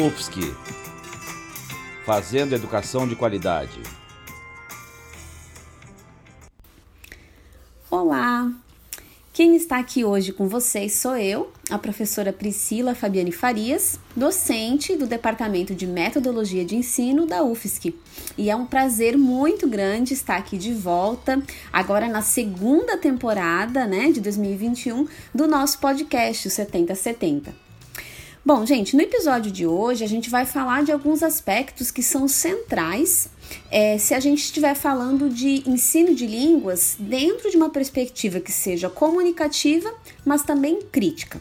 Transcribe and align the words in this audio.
UFSC 0.00 0.40
Fazendo 2.06 2.54
Educação 2.54 3.06
de 3.06 3.14
Qualidade. 3.14 3.82
Olá! 7.90 8.50
Quem 9.30 9.54
está 9.54 9.78
aqui 9.78 10.02
hoje 10.02 10.32
com 10.32 10.48
vocês 10.48 10.94
sou 10.94 11.18
eu, 11.18 11.52
a 11.68 11.76
professora 11.76 12.32
Priscila 12.32 12.94
Fabiane 12.94 13.30
Farias, 13.30 14.00
docente 14.16 14.96
do 14.96 15.06
Departamento 15.06 15.74
de 15.74 15.86
Metodologia 15.86 16.64
de 16.64 16.76
Ensino 16.76 17.26
da 17.26 17.42
UFSC. 17.42 17.94
E 18.38 18.48
é 18.48 18.56
um 18.56 18.64
prazer 18.64 19.18
muito 19.18 19.68
grande 19.68 20.14
estar 20.14 20.36
aqui 20.36 20.56
de 20.56 20.72
volta, 20.72 21.42
agora 21.70 22.08
na 22.08 22.22
segunda 22.22 22.96
temporada 22.96 23.86
né, 23.86 24.10
de 24.10 24.22
2021 24.22 25.06
do 25.34 25.46
nosso 25.46 25.78
podcast, 25.78 26.48
o 26.48 26.50
7070. 26.50 27.69
Bom, 28.42 28.64
gente, 28.64 28.96
no 28.96 29.02
episódio 29.02 29.52
de 29.52 29.66
hoje 29.66 30.02
a 30.02 30.08
gente 30.08 30.30
vai 30.30 30.46
falar 30.46 30.82
de 30.82 30.90
alguns 30.90 31.22
aspectos 31.22 31.90
que 31.90 32.02
são 32.02 32.26
centrais 32.26 33.28
é, 33.70 33.98
se 33.98 34.14
a 34.14 34.18
gente 34.18 34.38
estiver 34.38 34.74
falando 34.74 35.28
de 35.28 35.62
ensino 35.68 36.14
de 36.14 36.26
línguas 36.26 36.96
dentro 36.98 37.50
de 37.50 37.56
uma 37.58 37.68
perspectiva 37.68 38.40
que 38.40 38.50
seja 38.50 38.88
comunicativa, 38.88 39.92
mas 40.24 40.42
também 40.42 40.80
crítica. 40.90 41.38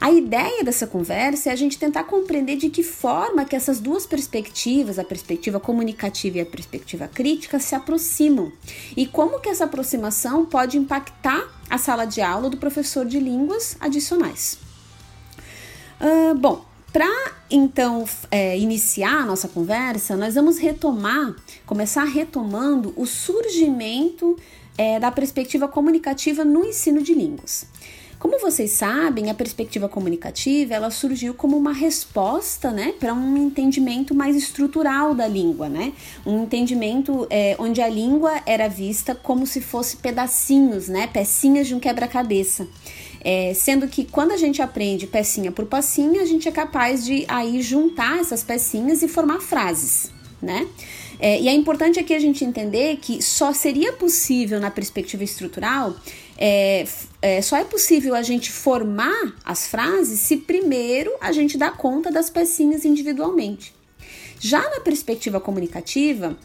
A 0.00 0.10
ideia 0.10 0.64
dessa 0.64 0.88
conversa 0.88 1.50
é 1.50 1.52
a 1.52 1.56
gente 1.56 1.78
tentar 1.78 2.02
compreender 2.02 2.56
de 2.56 2.68
que 2.68 2.82
forma 2.82 3.44
que 3.44 3.54
essas 3.54 3.78
duas 3.78 4.04
perspectivas, 4.04 4.98
a 4.98 5.04
perspectiva 5.04 5.60
comunicativa 5.60 6.38
e 6.38 6.40
a 6.40 6.46
perspectiva 6.46 7.06
crítica, 7.06 7.60
se 7.60 7.76
aproximam 7.76 8.52
e 8.96 9.06
como 9.06 9.38
que 9.38 9.48
essa 9.48 9.66
aproximação 9.66 10.44
pode 10.44 10.76
impactar 10.76 11.48
a 11.70 11.78
sala 11.78 12.04
de 12.04 12.20
aula 12.20 12.50
do 12.50 12.56
professor 12.56 13.06
de 13.06 13.20
línguas 13.20 13.76
adicionais. 13.78 14.63
Bom, 16.38 16.62
para 16.92 17.08
então 17.50 18.04
é, 18.30 18.58
iniciar 18.58 19.22
a 19.22 19.24
nossa 19.24 19.48
conversa, 19.48 20.14
nós 20.16 20.34
vamos 20.34 20.58
retomar, 20.58 21.34
começar 21.64 22.04
retomando 22.04 22.92
o 22.94 23.06
surgimento 23.06 24.36
é, 24.76 25.00
da 25.00 25.10
perspectiva 25.10 25.66
comunicativa 25.66 26.44
no 26.44 26.62
ensino 26.62 27.02
de 27.02 27.14
línguas. 27.14 27.66
Como 28.18 28.38
vocês 28.38 28.70
sabem, 28.70 29.30
a 29.30 29.34
perspectiva 29.34 29.88
comunicativa 29.88 30.74
ela 30.74 30.90
surgiu 30.90 31.34
como 31.34 31.56
uma 31.56 31.72
resposta, 31.72 32.70
né, 32.70 32.94
para 32.98 33.12
um 33.12 33.36
entendimento 33.36 34.14
mais 34.14 34.36
estrutural 34.36 35.14
da 35.14 35.26
língua, 35.26 35.68
né, 35.68 35.92
um 36.24 36.44
entendimento 36.44 37.26
é, 37.28 37.56
onde 37.58 37.82
a 37.82 37.88
língua 37.88 38.42
era 38.46 38.68
vista 38.68 39.14
como 39.14 39.46
se 39.46 39.60
fosse 39.60 39.98
pedacinhos, 39.98 40.88
né, 40.88 41.06
pecinhas 41.06 41.66
de 41.66 41.74
um 41.74 41.80
quebra-cabeça. 41.80 42.66
É, 43.24 43.54
sendo 43.54 43.88
que 43.88 44.04
quando 44.04 44.32
a 44.32 44.36
gente 44.36 44.60
aprende 44.60 45.06
pecinha 45.06 45.50
por 45.50 45.64
pecinha, 45.64 46.20
a 46.20 46.26
gente 46.26 46.46
é 46.46 46.52
capaz 46.52 47.04
de 47.04 47.24
aí 47.26 47.62
juntar 47.62 48.20
essas 48.20 48.44
pecinhas 48.44 49.02
e 49.02 49.08
formar 49.08 49.40
frases, 49.40 50.10
né? 50.42 50.68
É, 51.18 51.40
e 51.40 51.48
é 51.48 51.52
importante 51.54 51.98
aqui 51.98 52.12
a 52.12 52.18
gente 52.18 52.44
entender 52.44 52.98
que 52.98 53.22
só 53.22 53.52
seria 53.52 53.92
possível 53.92 54.60
na 54.60 54.70
perspectiva 54.70 55.24
estrutural, 55.24 55.96
é, 56.36 56.84
é, 57.22 57.40
só 57.40 57.56
é 57.56 57.64
possível 57.64 58.14
a 58.14 58.22
gente 58.22 58.50
formar 58.50 59.34
as 59.44 59.66
frases 59.66 60.20
se 60.20 60.36
primeiro 60.38 61.12
a 61.20 61.32
gente 61.32 61.56
dá 61.56 61.70
conta 61.70 62.10
das 62.10 62.28
pecinhas 62.28 62.84
individualmente. 62.84 63.74
Já 64.40 64.60
na 64.70 64.80
perspectiva 64.80 65.40
comunicativa, 65.40 66.36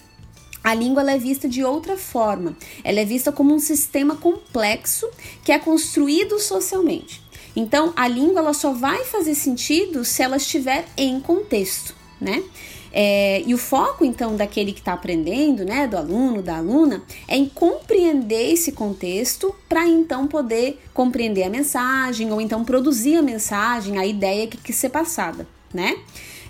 a 0.64 0.74
língua 0.74 1.09
é 1.09 1.18
vista 1.18 1.47
de 1.47 1.64
outra 1.64 1.97
forma. 1.97 2.56
Ela 2.84 3.00
é 3.00 3.06
vista 3.06 3.31
como 3.31 3.53
um 3.53 3.59
sistema 3.59 4.16
complexo 4.16 5.09
que 5.44 5.52
é 5.52 5.59
construído 5.59 6.40
socialmente. 6.40 7.22
Então, 7.56 7.94
a 7.96 8.08
língua 8.08 8.40
ela 8.40 8.53
só 8.53 8.72
vai 8.72 9.03
fazer 9.06 9.36
sentido 9.36 10.06
se 10.06 10.22
ela 10.22 10.38
estiver 10.38 10.86
em 10.96 11.19
contexto, 11.19 11.96
né? 12.22 12.44
É, 12.92 13.44
e 13.46 13.53
o 13.53 13.58
foco, 13.58 14.03
então, 14.03 14.36
daquele 14.36 14.72
que 14.74 14.80
está 14.80 14.94
aprendendo, 14.94 15.64
né, 15.64 15.88
do 15.88 15.96
aluno, 15.96 16.42
da 16.42 16.58
aluna, 16.58 17.03
é 17.28 17.38
em 17.38 17.48
compreender 17.48 18.52
esse 18.52 18.72
contexto 18.72 19.53
para 19.68 19.88
então 19.88 20.28
poder 20.28 20.80
compreender 20.94 21.44
a 21.44 21.50
mensagem 21.50 22.31
ou 22.31 22.42
então 22.42 22.64
produzir 22.66 23.18
a 23.18 23.22
mensagem, 23.22 23.98
a 23.98 24.06
ideia 24.06 24.48
que 24.48 24.58
quer 24.58 24.74
ser 24.74 24.90
passada, 24.90 25.48
né? 25.74 25.98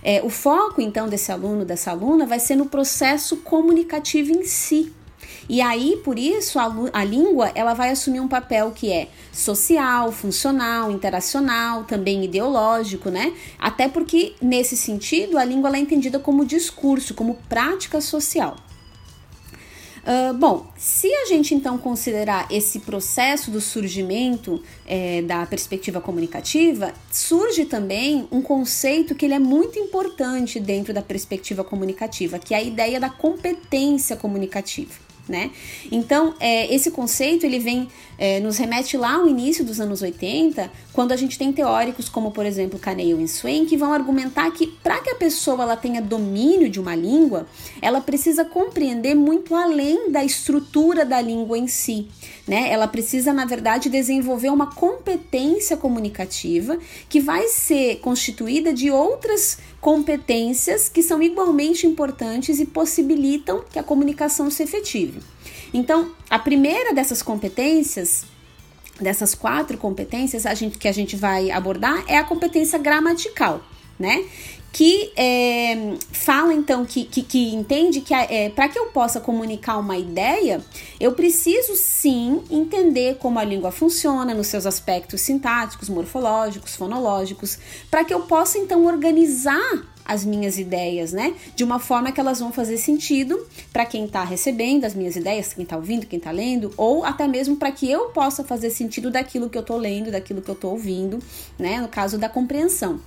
É, 0.03 0.21
o 0.23 0.29
foco, 0.29 0.81
então, 0.81 1.07
desse 1.07 1.31
aluno, 1.31 1.65
dessa 1.65 1.91
aluna, 1.91 2.25
vai 2.25 2.39
ser 2.39 2.55
no 2.55 2.65
processo 2.65 3.37
comunicativo 3.37 4.31
em 4.31 4.43
si. 4.43 4.93
E 5.49 5.61
aí, 5.61 5.99
por 6.03 6.19
isso, 6.19 6.59
a, 6.59 6.71
a, 6.93 7.03
língua 7.03 7.51
ela 7.55 7.73
vai 7.73 7.89
assumir 7.89 8.19
um 8.19 8.27
papel 8.27 8.71
que 8.71 8.91
é 8.91 9.09
social, 9.31 10.11
funcional, 10.11 10.91
interacional, 10.91 11.85
também 11.85 12.23
ideológico, 12.23 13.09
né? 13.09 13.33
Até 13.57 13.87
porque, 13.87 14.35
nesse 14.39 14.77
sentido, 14.77 15.39
a 15.39 15.43
língua 15.43 15.75
é 15.75 15.79
entendida 15.79 16.19
como 16.19 16.45
discurso, 16.45 17.15
como 17.15 17.39
prática 17.49 17.99
social. 17.99 18.57
Uh, 20.09 20.33
bom, 20.33 20.65
se 20.75 21.05
a 21.13 21.25
gente 21.25 21.53
então 21.53 21.77
considerar 21.77 22.47
esse 22.49 22.79
processo 22.79 23.51
do 23.51 23.61
surgimento 23.61 24.59
é, 24.83 25.21
da 25.21 25.45
perspectiva 25.45 26.01
comunicativa, 26.01 26.91
surge 27.11 27.65
também 27.65 28.27
um 28.31 28.41
conceito 28.41 29.13
que 29.13 29.23
ele 29.23 29.35
é 29.35 29.39
muito 29.39 29.77
importante 29.77 30.59
dentro 30.59 30.95
da 30.95 31.03
perspectiva 31.03 31.63
comunicativa, 31.63 32.39
que 32.39 32.55
é 32.55 32.57
a 32.57 32.63
ideia 32.63 32.99
da 32.99 33.11
competência 33.11 34.15
comunicativa 34.15 35.08
né? 35.29 35.51
Então, 35.91 36.33
é, 36.39 36.73
esse 36.73 36.91
conceito 36.91 37.45
ele 37.45 37.59
vem 37.59 37.87
é, 38.19 38.39
nos 38.41 38.57
remete 38.57 38.97
lá 38.97 39.13
ao 39.13 39.27
início 39.27 39.63
dos 39.63 39.79
anos 39.79 40.01
80, 40.01 40.69
quando 40.91 41.13
a 41.13 41.15
gente 41.15 41.37
tem 41.37 41.53
teóricos 41.53 42.09
como, 42.09 42.31
por 42.31 42.45
exemplo, 42.45 42.77
Caneio 42.77 43.21
e 43.21 43.27
Swain, 43.27 43.65
que 43.65 43.77
vão 43.77 43.93
argumentar 43.93 44.51
que 44.51 44.67
para 44.67 44.99
que 44.99 45.09
a 45.09 45.15
pessoa 45.15 45.63
ela 45.63 45.77
tenha 45.77 46.01
domínio 46.01 46.69
de 46.69 46.79
uma 46.81 46.93
língua, 46.95 47.47
ela 47.81 48.01
precisa 48.01 48.43
compreender 48.43 49.15
muito 49.15 49.55
além 49.55 50.11
da 50.11 50.23
estrutura 50.23 51.05
da 51.05 51.21
língua 51.21 51.57
em 51.57 51.67
si, 51.67 52.07
né? 52.49 52.71
Ela 52.71 52.87
precisa, 52.87 53.31
na 53.31 53.45
verdade, 53.45 53.89
desenvolver 53.89 54.49
uma 54.49 54.73
competência 54.73 55.77
comunicativa 55.77 56.79
que 57.07 57.21
vai 57.21 57.47
ser 57.47 57.99
constituída 57.99 58.73
de 58.73 58.89
outras 58.89 59.59
competências 59.79 60.89
que 60.89 61.03
são 61.03 61.21
igualmente 61.21 61.85
importantes 61.85 62.59
e 62.59 62.65
possibilitam 62.65 63.63
que 63.71 63.77
a 63.77 63.83
comunicação 63.83 64.49
se 64.49 64.63
efetive. 64.63 65.19
Então, 65.71 66.11
a 66.27 66.39
primeira 66.39 66.91
dessas 66.91 67.21
competências, 67.21 68.25
dessas 68.99 69.35
quatro 69.35 69.77
competências 69.77 70.47
a 70.47 70.55
gente, 70.55 70.79
que 70.79 70.87
a 70.87 70.91
gente 70.91 71.15
vai 71.15 71.51
abordar 71.51 72.03
é 72.07 72.17
a 72.17 72.23
competência 72.23 72.79
gramatical, 72.79 73.61
né? 73.99 74.25
Que 74.71 75.11
é, 75.15 75.95
fala 76.11 76.53
então 76.53 76.85
que, 76.85 77.03
que, 77.03 77.23
que 77.23 77.53
entende 77.53 78.01
que 78.01 78.13
é, 78.13 78.49
para 78.49 78.69
que 78.69 78.77
eu 78.77 78.87
possa 78.87 79.19
comunicar 79.19 79.77
uma 79.77 79.97
ideia, 79.97 80.63
eu 80.99 81.13
preciso 81.13 81.75
sim 81.75 82.43
entender 82.49 83.17
como 83.17 83.39
a 83.39 83.43
língua 83.43 83.71
funciona 83.71 84.33
nos 84.33 84.47
seus 84.47 84.65
aspectos 84.65 85.21
sintáticos, 85.21 85.89
morfológicos, 85.89 86.75
fonológicos, 86.75 87.57
para 87.89 88.03
que 88.03 88.13
eu 88.13 88.21
possa 88.21 88.57
então 88.57 88.85
organizar 88.85 89.83
as 90.09 90.25
minhas 90.25 90.57
ideias, 90.57 91.13
né? 91.13 91.35
De 91.55 91.63
uma 91.63 91.77
forma 91.77 92.11
que 92.11 92.19
elas 92.19 92.39
vão 92.39 92.51
fazer 92.51 92.77
sentido 92.77 93.45
para 93.71 93.85
quem 93.85 94.05
está 94.05 94.23
recebendo 94.23 94.83
as 94.83 94.95
minhas 94.95 95.15
ideias, 95.15 95.53
quem 95.53 95.63
está 95.63 95.77
ouvindo, 95.77 96.07
quem 96.07 96.17
está 96.17 96.31
lendo, 96.31 96.73
ou 96.75 97.05
até 97.05 97.27
mesmo 97.27 97.55
para 97.57 97.71
que 97.71 97.89
eu 97.89 98.05
possa 98.05 98.43
fazer 98.43 98.71
sentido 98.71 99.11
daquilo 99.11 99.51
que 99.51 99.57
eu 99.57 99.61
estou 99.61 99.77
lendo, 99.77 100.09
daquilo 100.09 100.41
que 100.41 100.49
eu 100.49 100.55
estou 100.55 100.71
ouvindo, 100.71 101.19
né? 101.59 101.79
No 101.79 101.87
caso 101.87 102.17
da 102.17 102.27
compreensão. 102.27 102.99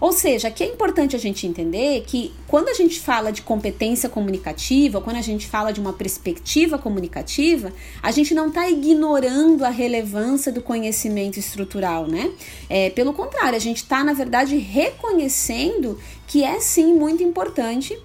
Ou 0.00 0.12
seja, 0.12 0.48
aqui 0.48 0.62
é 0.62 0.68
importante 0.68 1.16
a 1.16 1.18
gente 1.18 1.46
entender 1.46 2.04
que 2.06 2.32
quando 2.46 2.68
a 2.68 2.74
gente 2.74 3.00
fala 3.00 3.32
de 3.32 3.42
competência 3.42 4.08
comunicativa, 4.08 5.00
quando 5.00 5.16
a 5.16 5.22
gente 5.22 5.46
fala 5.46 5.72
de 5.72 5.80
uma 5.80 5.92
perspectiva 5.92 6.78
comunicativa, 6.78 7.72
a 8.02 8.10
gente 8.10 8.32
não 8.32 8.48
está 8.48 8.70
ignorando 8.70 9.64
a 9.64 9.70
relevância 9.70 10.52
do 10.52 10.62
conhecimento 10.62 11.38
estrutural, 11.38 12.06
né? 12.06 12.30
É, 12.70 12.90
pelo 12.90 13.12
contrário, 13.12 13.56
a 13.56 13.60
gente 13.60 13.78
está, 13.78 14.04
na 14.04 14.12
verdade, 14.12 14.56
reconhecendo 14.56 15.98
que 16.28 16.44
é 16.44 16.60
sim 16.60 16.94
muito 16.94 17.22
importante 17.22 17.98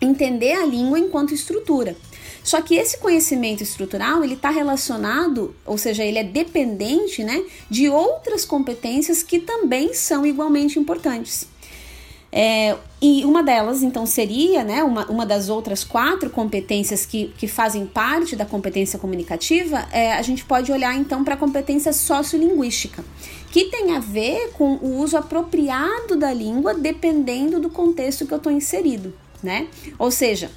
entender 0.00 0.52
a 0.52 0.66
língua 0.66 0.98
enquanto 0.98 1.32
estrutura. 1.32 1.96
Só 2.42 2.60
que 2.60 2.76
esse 2.76 2.98
conhecimento 2.98 3.62
estrutural 3.62 4.22
ele 4.22 4.34
está 4.34 4.50
relacionado, 4.50 5.54
ou 5.64 5.78
seja, 5.78 6.04
ele 6.04 6.18
é 6.18 6.24
dependente, 6.24 7.24
né, 7.24 7.42
de 7.68 7.88
outras 7.88 8.44
competências 8.44 9.22
que 9.22 9.40
também 9.40 9.94
são 9.94 10.24
igualmente 10.24 10.78
importantes. 10.78 11.48
É, 12.38 12.76
e 13.00 13.24
uma 13.24 13.42
delas, 13.42 13.82
então, 13.82 14.04
seria, 14.04 14.62
né, 14.62 14.84
uma, 14.84 15.06
uma 15.06 15.24
das 15.24 15.48
outras 15.48 15.82
quatro 15.82 16.28
competências 16.28 17.06
que, 17.06 17.32
que 17.38 17.48
fazem 17.48 17.86
parte 17.86 18.36
da 18.36 18.44
competência 18.44 18.98
comunicativa, 18.98 19.88
é, 19.90 20.12
a 20.12 20.20
gente 20.20 20.44
pode 20.44 20.70
olhar, 20.70 20.94
então, 20.94 21.24
para 21.24 21.32
a 21.32 21.36
competência 21.38 21.94
sociolinguística, 21.94 23.02
que 23.50 23.70
tem 23.70 23.96
a 23.96 24.00
ver 24.00 24.50
com 24.52 24.74
o 24.74 24.98
uso 24.98 25.16
apropriado 25.16 26.14
da 26.14 26.30
língua 26.30 26.74
dependendo 26.74 27.58
do 27.58 27.70
contexto 27.70 28.26
que 28.26 28.34
eu 28.34 28.38
estou 28.38 28.52
inserido, 28.52 29.14
né? 29.42 29.68
Ou 29.98 30.10
seja, 30.10 30.50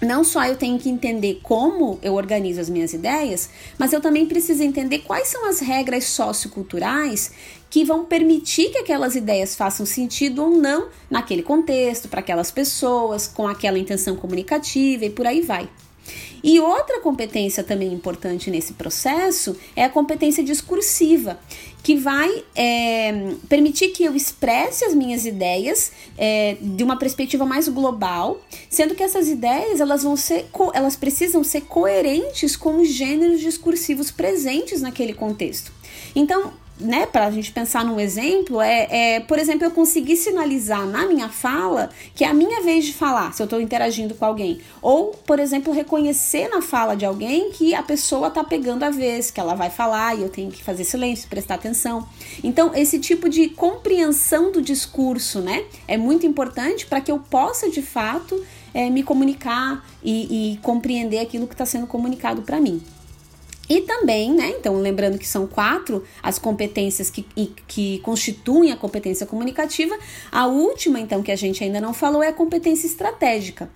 não 0.00 0.22
só 0.22 0.44
eu 0.44 0.56
tenho 0.56 0.78
que 0.78 0.88
entender 0.88 1.40
como 1.42 1.98
eu 2.02 2.14
organizo 2.14 2.60
as 2.60 2.68
minhas 2.68 2.92
ideias, 2.92 3.50
mas 3.76 3.92
eu 3.92 4.00
também 4.00 4.26
preciso 4.26 4.62
entender 4.62 5.00
quais 5.00 5.28
são 5.28 5.48
as 5.48 5.60
regras 5.60 6.04
socioculturais 6.04 7.32
que 7.70 7.84
vão 7.84 8.04
permitir 8.04 8.70
que 8.70 8.78
aquelas 8.78 9.14
ideias 9.14 9.54
façam 9.54 9.84
sentido 9.84 10.42
ou 10.42 10.50
não 10.50 10.88
naquele 11.10 11.42
contexto, 11.42 12.08
para 12.08 12.20
aquelas 12.20 12.50
pessoas, 12.50 13.26
com 13.26 13.46
aquela 13.46 13.78
intenção 13.78 14.16
comunicativa 14.16 15.04
e 15.04 15.10
por 15.10 15.26
aí 15.26 15.42
vai. 15.42 15.68
E 16.42 16.60
outra 16.60 17.00
competência 17.00 17.64
também 17.64 17.92
importante 17.92 18.50
nesse 18.50 18.74
processo 18.74 19.56
é 19.74 19.84
a 19.84 19.90
competência 19.90 20.42
discursiva, 20.42 21.38
que 21.88 21.96
vai 21.96 22.44
é, 22.54 23.32
permitir 23.48 23.88
que 23.88 24.04
eu 24.04 24.14
expresse 24.14 24.84
as 24.84 24.92
minhas 24.92 25.24
ideias 25.24 25.90
é, 26.18 26.58
de 26.60 26.84
uma 26.84 26.98
perspectiva 26.98 27.46
mais 27.46 27.66
global, 27.66 28.42
sendo 28.68 28.94
que 28.94 29.02
essas 29.02 29.26
ideias 29.26 29.80
elas 29.80 30.02
vão 30.02 30.14
ser 30.14 30.50
elas 30.74 30.96
precisam 30.96 31.42
ser 31.42 31.62
coerentes 31.62 32.56
com 32.56 32.82
os 32.82 32.88
gêneros 32.88 33.40
discursivos 33.40 34.10
presentes 34.10 34.82
naquele 34.82 35.14
contexto. 35.14 35.72
Então, 36.14 36.52
né, 36.80 37.06
para 37.06 37.26
a 37.26 37.30
gente 37.30 37.52
pensar 37.52 37.84
num 37.84 37.98
exemplo, 37.98 38.60
é, 38.60 39.16
é, 39.16 39.20
por 39.20 39.38
exemplo, 39.38 39.64
eu 39.64 39.70
conseguir 39.70 40.16
sinalizar 40.16 40.86
na 40.86 41.06
minha 41.06 41.28
fala 41.28 41.90
que 42.14 42.24
é 42.24 42.28
a 42.28 42.34
minha 42.34 42.62
vez 42.62 42.84
de 42.84 42.92
falar, 42.92 43.32
se 43.32 43.42
eu 43.42 43.44
estou 43.44 43.60
interagindo 43.60 44.14
com 44.14 44.24
alguém. 44.24 44.60
Ou, 44.80 45.10
por 45.26 45.38
exemplo, 45.38 45.72
reconhecer 45.72 46.48
na 46.48 46.62
fala 46.62 46.94
de 46.94 47.04
alguém 47.04 47.50
que 47.50 47.74
a 47.74 47.82
pessoa 47.82 48.28
está 48.28 48.44
pegando 48.44 48.84
a 48.84 48.90
vez, 48.90 49.30
que 49.30 49.40
ela 49.40 49.54
vai 49.54 49.70
falar 49.70 50.16
e 50.16 50.22
eu 50.22 50.28
tenho 50.28 50.50
que 50.50 50.62
fazer 50.62 50.84
silêncio, 50.84 51.28
prestar 51.28 51.54
atenção. 51.54 52.06
Então, 52.42 52.74
esse 52.74 52.98
tipo 52.98 53.28
de 53.28 53.48
compreensão 53.48 54.52
do 54.52 54.62
discurso, 54.62 55.40
né, 55.40 55.64
é 55.86 55.96
muito 55.96 56.26
importante 56.26 56.86
para 56.86 57.00
que 57.00 57.10
eu 57.10 57.18
possa, 57.18 57.68
de 57.68 57.82
fato, 57.82 58.42
é, 58.72 58.88
me 58.90 59.02
comunicar 59.02 59.84
e, 60.02 60.52
e 60.52 60.56
compreender 60.58 61.18
aquilo 61.18 61.46
que 61.46 61.54
está 61.54 61.66
sendo 61.66 61.86
comunicado 61.86 62.42
para 62.42 62.60
mim. 62.60 62.82
E 63.68 63.82
também, 63.82 64.32
né? 64.32 64.54
Então, 64.58 64.76
lembrando 64.80 65.18
que 65.18 65.28
são 65.28 65.46
quatro 65.46 66.02
as 66.22 66.38
competências 66.38 67.10
que, 67.10 67.22
que 67.66 67.98
constituem 67.98 68.72
a 68.72 68.76
competência 68.76 69.26
comunicativa. 69.26 69.96
A 70.32 70.46
última, 70.46 70.98
então, 70.98 71.22
que 71.22 71.30
a 71.30 71.36
gente 71.36 71.62
ainda 71.62 71.80
não 71.80 71.92
falou, 71.92 72.22
é 72.22 72.28
a 72.28 72.32
competência 72.32 72.86
estratégica, 72.86 73.70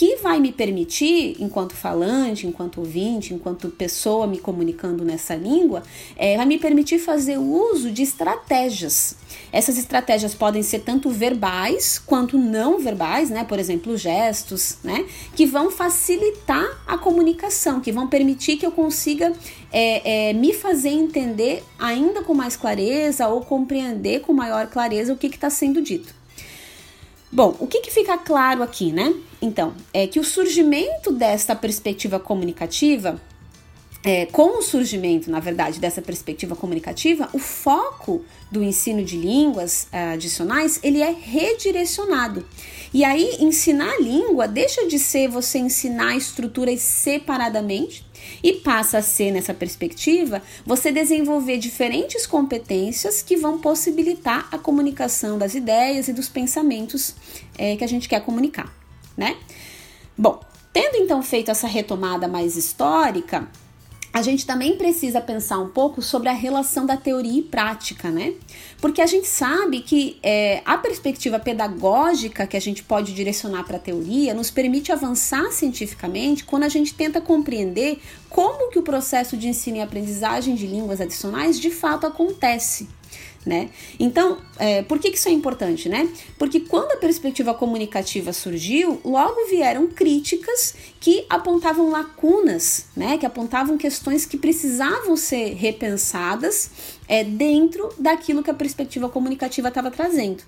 que 0.00 0.16
vai 0.16 0.40
me 0.40 0.50
permitir, 0.50 1.36
enquanto 1.38 1.74
falante, 1.74 2.46
enquanto 2.46 2.78
ouvinte, 2.78 3.34
enquanto 3.34 3.68
pessoa 3.68 4.26
me 4.26 4.38
comunicando 4.38 5.04
nessa 5.04 5.34
língua, 5.34 5.82
é, 6.16 6.38
vai 6.38 6.46
me 6.46 6.56
permitir 6.58 6.98
fazer 6.98 7.36
uso 7.36 7.90
de 7.90 8.02
estratégias. 8.02 9.14
Essas 9.52 9.76
estratégias 9.76 10.34
podem 10.34 10.62
ser 10.62 10.78
tanto 10.78 11.10
verbais 11.10 11.98
quanto 11.98 12.38
não 12.38 12.78
verbais, 12.78 13.28
né? 13.28 13.44
Por 13.44 13.58
exemplo, 13.58 13.94
gestos, 13.94 14.78
né? 14.82 15.04
Que 15.36 15.44
vão 15.44 15.70
facilitar 15.70 16.82
a 16.86 16.96
comunicação, 16.96 17.78
que 17.78 17.92
vão 17.92 18.08
permitir 18.08 18.56
que 18.56 18.64
eu 18.64 18.72
consiga 18.72 19.34
é, 19.70 20.30
é, 20.30 20.32
me 20.32 20.54
fazer 20.54 20.88
entender 20.88 21.62
ainda 21.78 22.22
com 22.22 22.32
mais 22.32 22.56
clareza 22.56 23.28
ou 23.28 23.42
compreender 23.42 24.20
com 24.20 24.32
maior 24.32 24.66
clareza 24.68 25.12
o 25.12 25.16
que 25.18 25.26
está 25.26 25.50
sendo 25.50 25.82
dito. 25.82 26.14
Bom, 27.30 27.54
o 27.60 27.66
que, 27.66 27.80
que 27.82 27.90
fica 27.90 28.16
claro 28.16 28.62
aqui, 28.62 28.92
né? 28.92 29.14
Então, 29.42 29.74
é 29.92 30.06
que 30.06 30.20
o 30.20 30.24
surgimento 30.24 31.12
desta 31.12 31.56
perspectiva 31.56 32.20
comunicativa 32.20 33.20
é, 34.02 34.24
com 34.26 34.58
o 34.58 34.62
surgimento, 34.62 35.30
na 35.30 35.40
verdade, 35.40 35.78
dessa 35.78 36.00
perspectiva 36.00 36.56
comunicativa, 36.56 37.28
o 37.34 37.38
foco 37.38 38.24
do 38.50 38.62
ensino 38.62 39.04
de 39.04 39.16
línguas 39.16 39.88
uh, 39.92 40.14
adicionais 40.14 40.80
ele 40.82 41.02
é 41.02 41.10
redirecionado. 41.10 42.46
E 42.94 43.04
aí, 43.04 43.36
ensinar 43.40 43.92
a 43.92 44.00
língua 44.00 44.48
deixa 44.48 44.86
de 44.86 44.98
ser 44.98 45.28
você 45.28 45.58
ensinar 45.58 46.16
estruturas 46.16 46.80
separadamente 46.80 48.04
e 48.42 48.54
passa 48.54 48.98
a 48.98 49.02
ser, 49.02 49.30
nessa 49.30 49.52
perspectiva, 49.52 50.42
você 50.64 50.90
desenvolver 50.90 51.58
diferentes 51.58 52.26
competências 52.26 53.22
que 53.22 53.36
vão 53.36 53.58
possibilitar 53.58 54.48
a 54.50 54.58
comunicação 54.58 55.38
das 55.38 55.54
ideias 55.54 56.08
e 56.08 56.12
dos 56.12 56.28
pensamentos 56.28 57.14
é, 57.56 57.76
que 57.76 57.84
a 57.84 57.86
gente 57.86 58.08
quer 58.08 58.24
comunicar, 58.24 58.74
né? 59.20 59.36
Bom, 60.16 60.40
tendo 60.72 60.96
então 60.96 61.22
feito 61.22 61.50
essa 61.50 61.66
retomada 61.66 62.26
mais 62.26 62.56
histórica, 62.56 63.46
a 64.12 64.22
gente 64.22 64.44
também 64.44 64.76
precisa 64.76 65.20
pensar 65.20 65.58
um 65.58 65.68
pouco 65.68 66.00
sobre 66.00 66.30
a 66.30 66.32
relação 66.32 66.84
da 66.86 66.96
teoria 66.96 67.38
e 67.38 67.42
prática, 67.42 68.10
né? 68.10 68.32
Porque 68.80 69.02
a 69.02 69.06
gente 69.06 69.28
sabe 69.28 69.80
que 69.82 70.18
é, 70.22 70.62
a 70.64 70.78
perspectiva 70.78 71.38
pedagógica 71.38 72.46
que 72.46 72.56
a 72.56 72.60
gente 72.60 72.82
pode 72.82 73.12
direcionar 73.12 73.62
para 73.64 73.76
a 73.76 73.80
teoria 73.80 74.32
nos 74.32 74.50
permite 74.50 74.90
avançar 74.90 75.52
cientificamente 75.52 76.44
quando 76.44 76.64
a 76.64 76.68
gente 76.68 76.94
tenta 76.94 77.20
compreender 77.20 78.00
como 78.28 78.70
que 78.70 78.78
o 78.78 78.82
processo 78.82 79.36
de 79.36 79.46
ensino 79.46 79.76
e 79.76 79.80
aprendizagem 79.80 80.54
de 80.54 80.66
línguas 80.66 81.00
adicionais 81.00 81.60
de 81.60 81.70
fato 81.70 82.06
acontece 82.06 82.88
né? 83.44 83.70
Então, 83.98 84.38
é, 84.58 84.82
por 84.82 84.98
que, 84.98 85.10
que 85.10 85.16
isso 85.16 85.28
é 85.28 85.32
importante, 85.32 85.88
né? 85.88 86.08
Porque 86.38 86.60
quando 86.60 86.92
a 86.92 86.96
perspectiva 86.96 87.54
comunicativa 87.54 88.32
surgiu, 88.32 89.00
logo 89.04 89.46
vieram 89.48 89.86
críticas 89.86 90.74
que 91.00 91.24
apontavam 91.28 91.90
lacunas, 91.90 92.86
né? 92.96 93.16
Que 93.16 93.26
apontavam 93.26 93.78
questões 93.78 94.26
que 94.26 94.36
precisavam 94.36 95.16
ser 95.16 95.54
repensadas 95.54 96.70
é, 97.08 97.24
dentro 97.24 97.88
daquilo 97.98 98.42
que 98.42 98.50
a 98.50 98.54
perspectiva 98.54 99.08
comunicativa 99.08 99.68
estava 99.68 99.90
trazendo. 99.90 100.42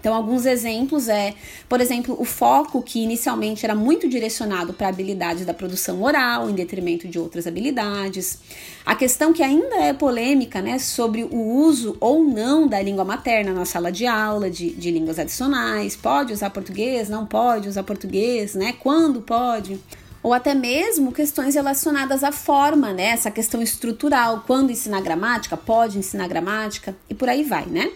Então, 0.00 0.14
alguns 0.14 0.46
exemplos 0.46 1.08
é, 1.08 1.34
por 1.68 1.80
exemplo, 1.80 2.16
o 2.18 2.24
foco 2.24 2.82
que 2.82 3.02
inicialmente 3.02 3.64
era 3.64 3.74
muito 3.74 4.08
direcionado 4.08 4.72
para 4.72 4.86
a 4.86 4.90
habilidade 4.90 5.44
da 5.44 5.52
produção 5.52 6.02
oral, 6.02 6.48
em 6.48 6.54
detrimento 6.54 7.08
de 7.08 7.18
outras 7.18 7.46
habilidades. 7.46 8.38
A 8.84 8.94
questão 8.94 9.32
que 9.32 9.42
ainda 9.42 9.76
é 9.76 9.92
polêmica, 9.92 10.62
né, 10.62 10.78
sobre 10.78 11.24
o 11.24 11.36
uso 11.36 11.96
ou 12.00 12.24
não 12.24 12.66
da 12.66 12.80
língua 12.80 13.04
materna 13.04 13.52
na 13.52 13.64
sala 13.64 13.92
de 13.92 14.06
aula, 14.06 14.50
de, 14.50 14.70
de 14.70 14.90
línguas 14.90 15.18
adicionais. 15.18 15.96
Pode 15.96 16.32
usar 16.32 16.50
português? 16.50 17.08
Não 17.08 17.26
pode 17.26 17.68
usar 17.68 17.82
português, 17.82 18.54
né? 18.54 18.74
Quando 18.78 19.20
pode? 19.20 19.78
Ou 20.22 20.34
até 20.34 20.54
mesmo 20.54 21.12
questões 21.12 21.54
relacionadas 21.54 22.24
à 22.24 22.32
forma, 22.32 22.92
né? 22.92 23.10
Essa 23.10 23.30
questão 23.30 23.62
estrutural, 23.62 24.44
quando 24.46 24.70
ensinar 24.70 25.00
gramática, 25.00 25.56
pode 25.56 25.98
ensinar 25.98 26.28
gramática 26.28 26.96
e 27.08 27.14
por 27.14 27.28
aí 27.28 27.42
vai, 27.42 27.66
né? 27.66 27.90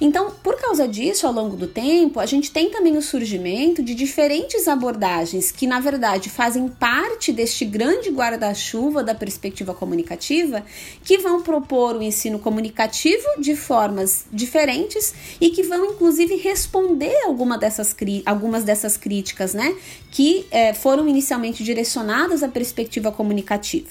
Então, 0.00 0.30
por 0.42 0.60
causa 0.60 0.86
disso, 0.86 1.26
ao 1.26 1.32
longo 1.32 1.56
do 1.56 1.66
tempo, 1.66 2.20
a 2.20 2.26
gente 2.26 2.50
tem 2.50 2.70
também 2.70 2.96
o 2.96 3.02
surgimento 3.02 3.82
de 3.82 3.94
diferentes 3.94 4.68
abordagens 4.68 5.50
que, 5.50 5.66
na 5.66 5.80
verdade, 5.80 6.30
fazem 6.30 6.68
parte 6.68 7.32
deste 7.32 7.64
grande 7.64 8.10
guarda-chuva 8.10 9.02
da 9.02 9.14
perspectiva 9.14 9.74
comunicativa, 9.74 10.64
que 11.02 11.18
vão 11.18 11.42
propor 11.42 11.96
o 11.96 12.02
ensino 12.02 12.38
comunicativo 12.38 13.24
de 13.38 13.56
formas 13.56 14.26
diferentes 14.32 15.14
e 15.40 15.50
que 15.50 15.62
vão, 15.62 15.86
inclusive, 15.86 16.36
responder 16.36 17.16
alguma 17.24 17.56
dessas, 17.56 17.94
algumas 18.26 18.64
dessas 18.64 18.96
críticas, 18.96 19.54
né? 19.54 19.74
Que 20.10 20.46
é, 20.50 20.74
foram 20.74 21.08
inicialmente 21.08 21.63
direcionadas 21.64 22.42
à 22.42 22.48
perspectiva 22.48 23.10
comunicativa. 23.10 23.88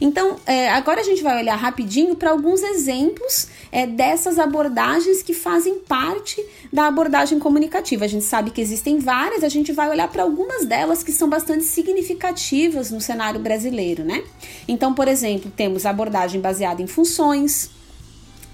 Então, 0.00 0.36
é, 0.46 0.68
agora 0.70 1.00
a 1.00 1.04
gente 1.04 1.22
vai 1.22 1.40
olhar 1.40 1.54
rapidinho 1.54 2.16
para 2.16 2.30
alguns 2.30 2.60
exemplos 2.60 3.46
é, 3.70 3.86
dessas 3.86 4.38
abordagens 4.38 5.22
que 5.22 5.32
fazem 5.32 5.78
parte 5.78 6.44
da 6.72 6.88
abordagem 6.88 7.38
comunicativa. 7.38 8.04
A 8.04 8.08
gente 8.08 8.24
sabe 8.24 8.50
que 8.50 8.60
existem 8.60 8.98
várias, 8.98 9.44
a 9.44 9.48
gente 9.48 9.70
vai 9.70 9.88
olhar 9.88 10.08
para 10.08 10.24
algumas 10.24 10.66
delas 10.66 11.04
que 11.04 11.12
são 11.12 11.28
bastante 11.28 11.64
significativas 11.64 12.90
no 12.90 13.00
cenário 13.00 13.38
brasileiro, 13.38 14.02
né? 14.02 14.24
Então, 14.66 14.92
por 14.92 15.06
exemplo, 15.06 15.52
temos 15.54 15.86
a 15.86 15.90
abordagem 15.90 16.40
baseada 16.40 16.82
em 16.82 16.86
funções, 16.88 17.70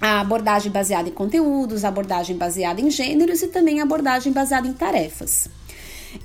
a 0.01 0.21
abordagem 0.21 0.71
baseada 0.71 1.09
em 1.09 1.13
conteúdos, 1.13 1.85
a 1.85 1.89
abordagem 1.89 2.37
baseada 2.37 2.81
em 2.81 2.91
gêneros 2.91 3.43
e 3.43 3.49
também 3.49 3.81
a 3.81 3.85
abordagem 3.85 4.33
baseada 4.33 4.69
em 4.69 4.73
tarefas. 4.73 5.49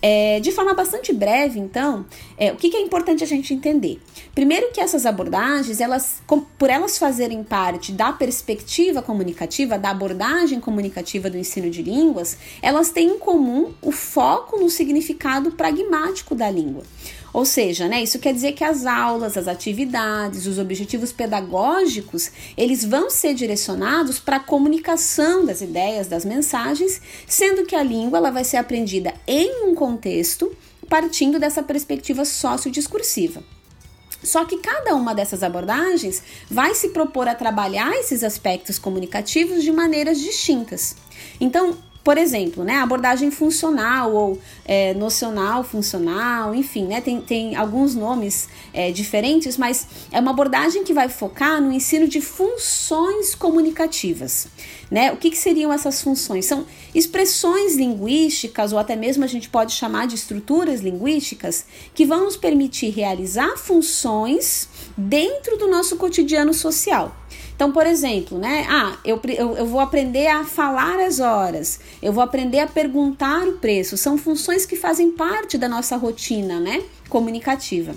É, 0.01 0.39
de 0.39 0.51
forma 0.51 0.73
bastante 0.73 1.13
breve, 1.13 1.59
então, 1.59 2.05
é, 2.37 2.51
o 2.51 2.55
que, 2.55 2.69
que, 2.69 2.77
é 2.77 2.81
importante 2.81 3.23
a 3.23 3.27
gente 3.27 3.53
entender? 3.53 3.99
Primeiro 4.33 4.71
que 4.71 4.81
essas 4.81 5.05
abordagens, 5.05 5.79
elas, 5.79 6.21
com, 6.25 6.41
por 6.41 6.69
elas 6.69 6.97
fazerem 6.97 7.43
parte 7.43 7.91
da 7.91 8.11
perspectiva 8.11 9.01
comunicativa, 9.01 9.77
da 9.77 9.89
abordagem 9.89 10.59
comunicativa 10.59 11.29
do 11.29 11.37
ensino 11.37 11.69
de 11.69 11.81
línguas, 11.81 12.37
elas 12.61 12.89
têm 12.89 13.09
em 13.09 13.19
comum 13.19 13.73
o 13.81 13.91
foco 13.91 14.59
no 14.59 14.69
significado 14.69 15.51
pragmático 15.51 16.35
da 16.35 16.49
língua. 16.49 16.83
Ou 17.33 17.45
seja, 17.45 17.87
né, 17.87 18.03
isso 18.03 18.19
quer 18.19 18.31
dizer 18.31 18.51
que 18.51 18.63
as 18.63 18.85
aulas, 18.85 19.35
as 19.35 19.47
atividades, 19.47 20.45
os 20.45 20.59
objetivos 20.59 21.11
pedagógicos, 21.11 22.31
eles 22.55 22.85
vão 22.85 23.09
ser 23.09 23.33
direcionados 23.33 24.19
para 24.19 24.37
a 24.37 24.39
comunicação 24.39 25.43
das 25.43 25.59
ideias, 25.59 26.07
das 26.07 26.23
mensagens, 26.23 27.01
sendo 27.25 27.65
que 27.65 27.75
a 27.75 27.81
língua 27.81 28.19
ela 28.19 28.29
vai 28.29 28.43
ser 28.43 28.57
aprendida 28.57 29.13
em 29.25 29.65
um 29.67 29.73
contexto 29.73 30.55
partindo 30.87 31.39
dessa 31.39 31.63
perspectiva 31.63 32.23
sociodiscursiva. 32.23 33.43
Só 34.23 34.45
que 34.45 34.57
cada 34.59 34.95
uma 34.95 35.15
dessas 35.15 35.41
abordagens 35.41 36.21
vai 36.49 36.75
se 36.75 36.89
propor 36.89 37.27
a 37.27 37.35
trabalhar 37.35 37.91
esses 37.95 38.23
aspectos 38.23 38.77
comunicativos 38.77 39.63
de 39.63 39.71
maneiras 39.71 40.19
distintas. 40.19 40.95
Então, 41.41 41.77
por 42.03 42.17
exemplo, 42.17 42.65
né, 42.65 42.75
abordagem 42.77 43.31
funcional 43.31 44.13
ou 44.13 44.39
é, 44.65 44.93
nocional 44.93 45.63
funcional, 45.63 46.53
enfim, 46.53 46.85
né, 46.85 46.99
tem, 46.99 47.21
tem 47.21 47.55
alguns 47.55 47.95
nomes 47.95 48.49
é, 48.73 48.91
diferentes, 48.91 49.57
mas 49.57 49.87
é 50.11 50.19
uma 50.19 50.31
abordagem 50.31 50.83
que 50.83 50.93
vai 50.93 51.07
focar 51.07 51.61
no 51.61 51.71
ensino 51.71 52.05
de 52.05 52.19
funções 52.19 53.33
comunicativas. 53.33 54.47
Né? 54.91 55.13
O 55.13 55.17
que, 55.17 55.29
que 55.29 55.37
seriam 55.37 55.71
essas 55.71 56.01
funções? 56.01 56.45
São 56.45 56.65
expressões 56.93 57.75
linguísticas, 57.75 58.73
ou 58.73 58.79
até 58.79 58.95
mesmo 58.95 59.23
a 59.23 59.27
gente 59.27 59.49
pode 59.49 59.71
chamar 59.71 60.05
de 60.05 60.15
estruturas 60.15 60.81
linguísticas, 60.81 61.65
que 61.95 62.05
vão 62.05 62.25
nos 62.25 62.35
permitir 62.35 62.89
realizar 62.89 63.57
funções 63.57 64.67
dentro 64.97 65.57
do 65.57 65.67
nosso 65.67 65.95
cotidiano 65.95 66.53
social. 66.53 67.15
Então, 67.63 67.71
por 67.71 67.87
exemplo, 67.87 68.37
né? 68.37 68.65
Ah, 68.69 68.97
eu, 69.05 69.21
eu, 69.23 69.55
eu, 69.55 69.65
vou 69.65 69.79
aprender 69.79 70.27
a 70.27 70.43
falar 70.43 70.99
as 70.99 71.21
horas, 71.21 71.79
eu 72.01 72.11
vou 72.11 72.21
aprender 72.21 72.59
a 72.59 72.67
perguntar 72.67 73.47
o 73.47 73.53
preço. 73.53 73.95
São 73.95 74.17
funções 74.17 74.65
que 74.65 74.75
fazem 74.75 75.11
parte 75.11 75.57
da 75.57 75.69
nossa 75.69 75.95
rotina, 75.95 76.59
né? 76.59 76.83
Comunicativa. 77.07 77.95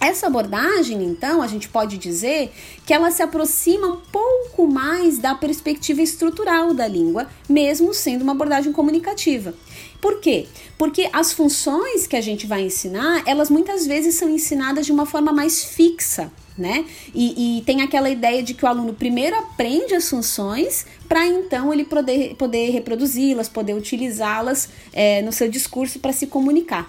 Essa 0.00 0.26
abordagem, 0.26 1.04
então, 1.04 1.40
a 1.40 1.46
gente 1.46 1.68
pode 1.68 1.98
dizer 1.98 2.50
que 2.84 2.92
ela 2.92 3.12
se 3.12 3.22
aproxima 3.22 3.86
um 3.86 4.00
pouco 4.10 4.66
mais 4.66 5.18
da 5.18 5.36
perspectiva 5.36 6.02
estrutural 6.02 6.74
da 6.74 6.88
língua, 6.88 7.28
mesmo 7.48 7.94
sendo 7.94 8.22
uma 8.22 8.32
abordagem 8.32 8.72
comunicativa. 8.72 9.54
Por 10.00 10.18
quê? 10.18 10.48
Porque 10.76 11.08
as 11.12 11.32
funções 11.32 12.08
que 12.08 12.16
a 12.16 12.20
gente 12.20 12.44
vai 12.44 12.62
ensinar, 12.62 13.22
elas 13.24 13.50
muitas 13.50 13.86
vezes 13.86 14.16
são 14.16 14.28
ensinadas 14.28 14.84
de 14.84 14.90
uma 14.90 15.06
forma 15.06 15.32
mais 15.32 15.62
fixa, 15.62 16.32
né? 16.60 16.84
E, 17.14 17.58
e, 17.58 17.62
tem 17.62 17.82
aquela 17.82 18.10
ideia 18.10 18.42
de 18.42 18.54
que 18.54 18.64
o 18.64 18.68
aluno 18.68 18.92
primeiro 18.92 19.36
aprende 19.36 19.94
as 19.94 20.08
funções 20.08 20.86
para 21.08 21.26
então 21.26 21.72
ele 21.72 21.84
poder, 21.84 22.36
poder 22.36 22.70
reproduzi-las, 22.70 23.48
poder 23.48 23.74
utilizá-las 23.74 24.68
é, 24.92 25.22
no 25.22 25.32
seu 25.32 25.48
discurso 25.48 25.98
para 25.98 26.12
se 26.12 26.26
comunicar, 26.26 26.88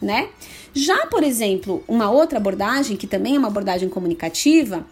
né? 0.00 0.28
Já, 0.72 1.06
por 1.06 1.24
exemplo, 1.24 1.82
uma 1.88 2.10
outra 2.10 2.38
abordagem, 2.38 2.96
que 2.96 3.06
também 3.06 3.34
é 3.34 3.38
uma 3.38 3.48
abordagem 3.48 3.88
comunicativa, 3.88 4.86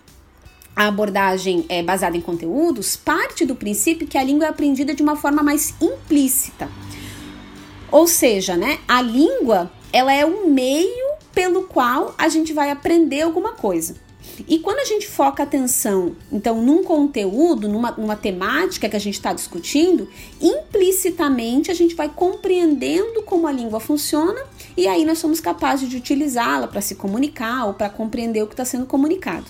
a 0.74 0.88
abordagem 0.88 1.64
é, 1.68 1.82
baseada 1.82 2.16
em 2.16 2.20
conteúdos, 2.20 2.96
parte 2.96 3.46
do 3.46 3.54
princípio 3.54 4.06
que 4.06 4.18
a 4.18 4.22
língua 4.22 4.46
é 4.46 4.50
aprendida 4.50 4.92
de 4.92 5.02
uma 5.02 5.16
forma 5.16 5.42
mais 5.42 5.74
implícita. 5.80 6.68
Ou 7.90 8.06
seja, 8.06 8.56
né, 8.56 8.78
a 8.86 9.00
língua 9.00 9.70
ela 9.92 10.12
é 10.12 10.26
o 10.26 10.50
meio 10.50 11.16
pelo 11.32 11.62
qual 11.64 12.14
a 12.18 12.28
gente 12.28 12.52
vai 12.52 12.70
aprender 12.70 13.22
alguma 13.22 13.52
coisa. 13.52 13.94
E 14.46 14.58
quando 14.58 14.80
a 14.80 14.84
gente 14.84 15.06
foca 15.08 15.42
atenção, 15.42 16.14
então, 16.30 16.60
num 16.60 16.82
conteúdo, 16.82 17.68
numa, 17.68 17.92
numa 17.92 18.16
temática 18.16 18.88
que 18.88 18.96
a 18.96 19.00
gente 19.00 19.14
está 19.14 19.32
discutindo, 19.32 20.08
implicitamente 20.40 21.70
a 21.70 21.74
gente 21.74 21.94
vai 21.94 22.08
compreendendo 22.08 23.22
como 23.22 23.46
a 23.46 23.52
língua 23.52 23.80
funciona 23.80 24.40
e 24.76 24.86
aí 24.86 25.04
nós 25.04 25.18
somos 25.18 25.40
capazes 25.40 25.88
de 25.88 25.96
utilizá-la 25.96 26.68
para 26.68 26.80
se 26.80 26.94
comunicar 26.94 27.66
ou 27.66 27.74
para 27.74 27.88
compreender 27.88 28.42
o 28.42 28.46
que 28.46 28.52
está 28.52 28.64
sendo 28.64 28.86
comunicado. 28.86 29.46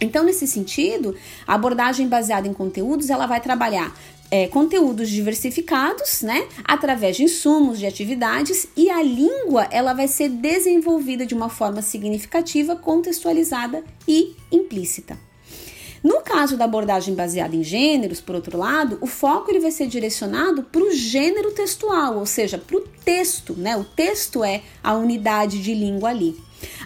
Então, 0.00 0.24
nesse 0.24 0.46
sentido, 0.46 1.14
a 1.46 1.54
abordagem 1.54 2.08
baseada 2.08 2.46
em 2.46 2.52
conteúdos 2.52 3.10
ela 3.10 3.26
vai 3.26 3.40
trabalhar 3.40 3.94
é, 4.30 4.46
conteúdos 4.48 5.10
diversificados, 5.10 6.22
né, 6.22 6.46
através 6.64 7.16
de 7.16 7.24
insumos, 7.24 7.78
de 7.78 7.86
atividades, 7.86 8.68
e 8.76 8.90
a 8.90 9.02
língua 9.02 9.68
ela 9.70 9.92
vai 9.92 10.08
ser 10.08 10.28
desenvolvida 10.28 11.24
de 11.24 11.34
uma 11.34 11.48
forma 11.48 11.82
significativa, 11.82 12.76
contextualizada 12.76 13.84
e 14.08 14.34
implícita. 14.50 15.16
No 16.04 16.20
caso 16.20 16.58
da 16.58 16.66
abordagem 16.66 17.14
baseada 17.14 17.56
em 17.56 17.64
gêneros, 17.64 18.20
por 18.20 18.34
outro 18.34 18.58
lado, 18.58 18.98
o 19.00 19.06
foco 19.06 19.50
ele 19.50 19.58
vai 19.58 19.70
ser 19.70 19.86
direcionado 19.86 20.62
para 20.62 20.82
o 20.82 20.92
gênero 20.92 21.50
textual, 21.52 22.18
ou 22.18 22.26
seja, 22.26 22.58
para 22.58 22.76
o 22.76 22.82
texto, 23.02 23.54
né? 23.54 23.74
O 23.74 23.84
texto 23.84 24.44
é 24.44 24.60
a 24.82 24.94
unidade 24.94 25.62
de 25.62 25.72
língua 25.72 26.10
ali. 26.10 26.36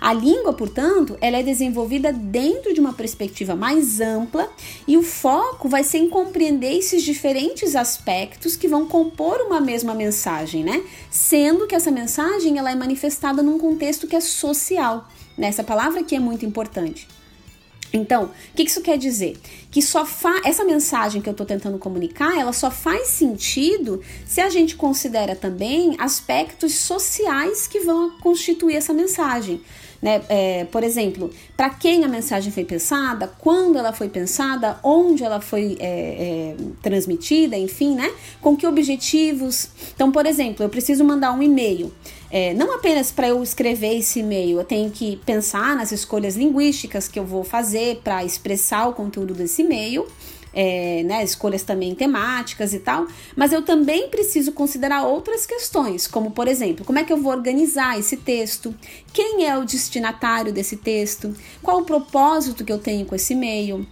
A 0.01 0.13
língua, 0.13 0.53
portanto, 0.53 1.19
ela 1.21 1.37
é 1.37 1.43
desenvolvida 1.43 2.13
dentro 2.13 2.73
de 2.73 2.81
uma 2.81 2.93
perspectiva 2.93 3.57
mais 3.57 4.01
ampla 4.01 4.49
e 4.87 4.97
o 4.97 5.03
foco 5.03 5.69
vai 5.69 5.83
ser 5.83 5.99
em 5.99 6.09
compreender 6.09 6.79
esses 6.79 7.03
diferentes 7.03 7.75
aspectos 7.75 8.55
que 8.55 8.69
vão 8.69 8.87
compor 8.87 9.41
uma 9.41 9.61
mesma 9.61 9.95
mensagem, 9.95 10.63
né? 10.63 10.85
Sendo 11.11 11.67
que 11.67 11.75
essa 11.75 11.91
mensagem 11.91 12.57
ela 12.57 12.71
é 12.71 12.77
manifestada 12.77 13.43
num 13.43 13.59
contexto 13.59 14.07
que 14.07 14.15
é 14.15 14.21
social. 14.21 15.09
Né? 15.37 15.49
Essa 15.49 15.65
palavra 15.65 16.01
aqui 16.01 16.15
é 16.15 16.21
muito 16.21 16.47
importante. 16.47 17.18
Então, 17.93 18.25
o 18.25 18.31
que 18.55 18.63
isso 18.63 18.83
quer 18.83 18.99
dizer? 18.99 19.37
Que 19.71 19.81
só 19.81 20.07
essa 20.45 20.65
mensagem 20.65 21.23
que 21.23 21.29
eu 21.29 21.33
estou 21.33 21.47
tentando 21.47 21.79
comunicar, 21.79 22.39
ela 22.39 22.53
só 22.53 22.71
faz 22.71 23.09
sentido 23.09 24.03
se 24.27 24.41
a 24.41 24.49
gente 24.49 24.77
considera 24.77 25.35
também 25.35 25.97
aspectos 25.99 26.75
sociais 26.75 27.67
que 27.67 27.81
vão 27.81 28.19
constituir 28.19 28.77
essa 28.77 28.93
mensagem. 28.93 29.61
Né? 30.01 30.23
É, 30.29 30.65
por 30.67 30.85
exemplo, 30.85 31.31
para 31.57 31.71
quem 31.71 32.05
a 32.05 32.09
mensagem 32.09 32.53
foi 32.53 32.65
pensada, 32.65 33.27
quando 33.27 33.77
ela 33.77 33.93
foi 33.93 34.09
pensada, 34.09 34.79
onde 34.83 35.25
ela 35.25 35.41
foi 35.41 35.77
é, 35.81 35.87
é, 35.87 36.57
transmitida, 36.81 37.57
enfim, 37.57 37.97
né? 37.97 38.13
Com 38.41 38.57
que 38.57 38.65
objetivos. 38.65 39.69
Então, 39.95 40.13
por 40.13 40.25
exemplo, 40.25 40.65
eu 40.65 40.69
preciso 40.69 41.05
mandar 41.05 41.33
um 41.33 41.43
e-mail. 41.43 41.93
É, 42.31 42.53
não 42.55 42.75
apenas 42.75 43.11
para 43.11 43.29
eu 43.29 43.43
escrever 43.43 43.99
esse 43.99 44.21
e-mail, 44.21 44.59
eu 44.59 44.65
tenho 44.65 44.91
que 44.91 45.17
pensar 45.25 45.75
nas 45.75 45.93
escolhas 45.93 46.37
linguísticas 46.37 47.09
que 47.09 47.19
eu 47.19 47.25
vou 47.25 47.43
fazer 47.43 48.01
para 48.05 48.23
expressar 48.25 48.87
o 48.87 48.93
conteúdo 48.93 49.33
desse 49.33 49.63
e-mail 49.63 50.07
é, 50.53 51.03
né, 51.05 51.23
escolhas 51.23 51.63
também 51.63 51.95
temáticas 51.95 52.73
e 52.73 52.81
tal, 52.81 53.07
mas 53.37 53.53
eu 53.53 53.63
também 53.63 54.09
preciso 54.09 54.53
considerar 54.53 55.05
outras 55.05 55.47
questões, 55.47 56.07
como 56.07 56.31
por 56.31 56.49
exemplo, 56.49 56.85
como 56.85 56.99
é 56.99 57.05
que 57.05 57.13
eu 57.13 57.17
vou 57.17 57.33
organizar 57.33 57.99
esse 57.99 58.17
texto, 58.17 58.75
quem 59.13 59.47
é 59.47 59.57
o 59.57 59.65
destinatário 59.65 60.53
desse 60.53 60.77
texto, 60.77 61.33
qual 61.63 61.81
o 61.81 61.85
propósito 61.85 62.65
que 62.65 62.73
eu 62.73 62.79
tenho 62.79 63.07
com 63.07 63.15
esse 63.15 63.35
e-mail, 63.35 63.87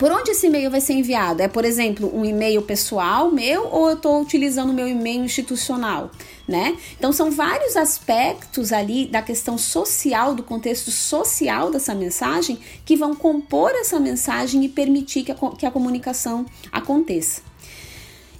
por 0.00 0.10
onde 0.10 0.30
esse 0.30 0.46
e-mail 0.46 0.70
vai 0.70 0.80
ser 0.80 0.94
enviado? 0.94 1.42
É, 1.42 1.46
por 1.46 1.62
exemplo, 1.62 2.10
um 2.16 2.24
e-mail 2.24 2.62
pessoal 2.62 3.30
meu 3.30 3.68
ou 3.70 3.90
eu 3.90 3.96
estou 3.96 4.18
utilizando 4.22 4.70
o 4.70 4.72
meu 4.72 4.88
e-mail 4.88 5.22
institucional? 5.22 6.10
Né? 6.48 6.78
Então, 6.98 7.12
são 7.12 7.30
vários 7.30 7.76
aspectos 7.76 8.72
ali 8.72 9.06
da 9.06 9.20
questão 9.20 9.58
social, 9.58 10.34
do 10.34 10.42
contexto 10.42 10.90
social 10.90 11.70
dessa 11.70 11.94
mensagem, 11.94 12.58
que 12.82 12.96
vão 12.96 13.14
compor 13.14 13.72
essa 13.72 14.00
mensagem 14.00 14.64
e 14.64 14.70
permitir 14.70 15.22
que 15.22 15.32
a, 15.32 15.34
que 15.34 15.66
a 15.66 15.70
comunicação 15.70 16.46
aconteça. 16.72 17.42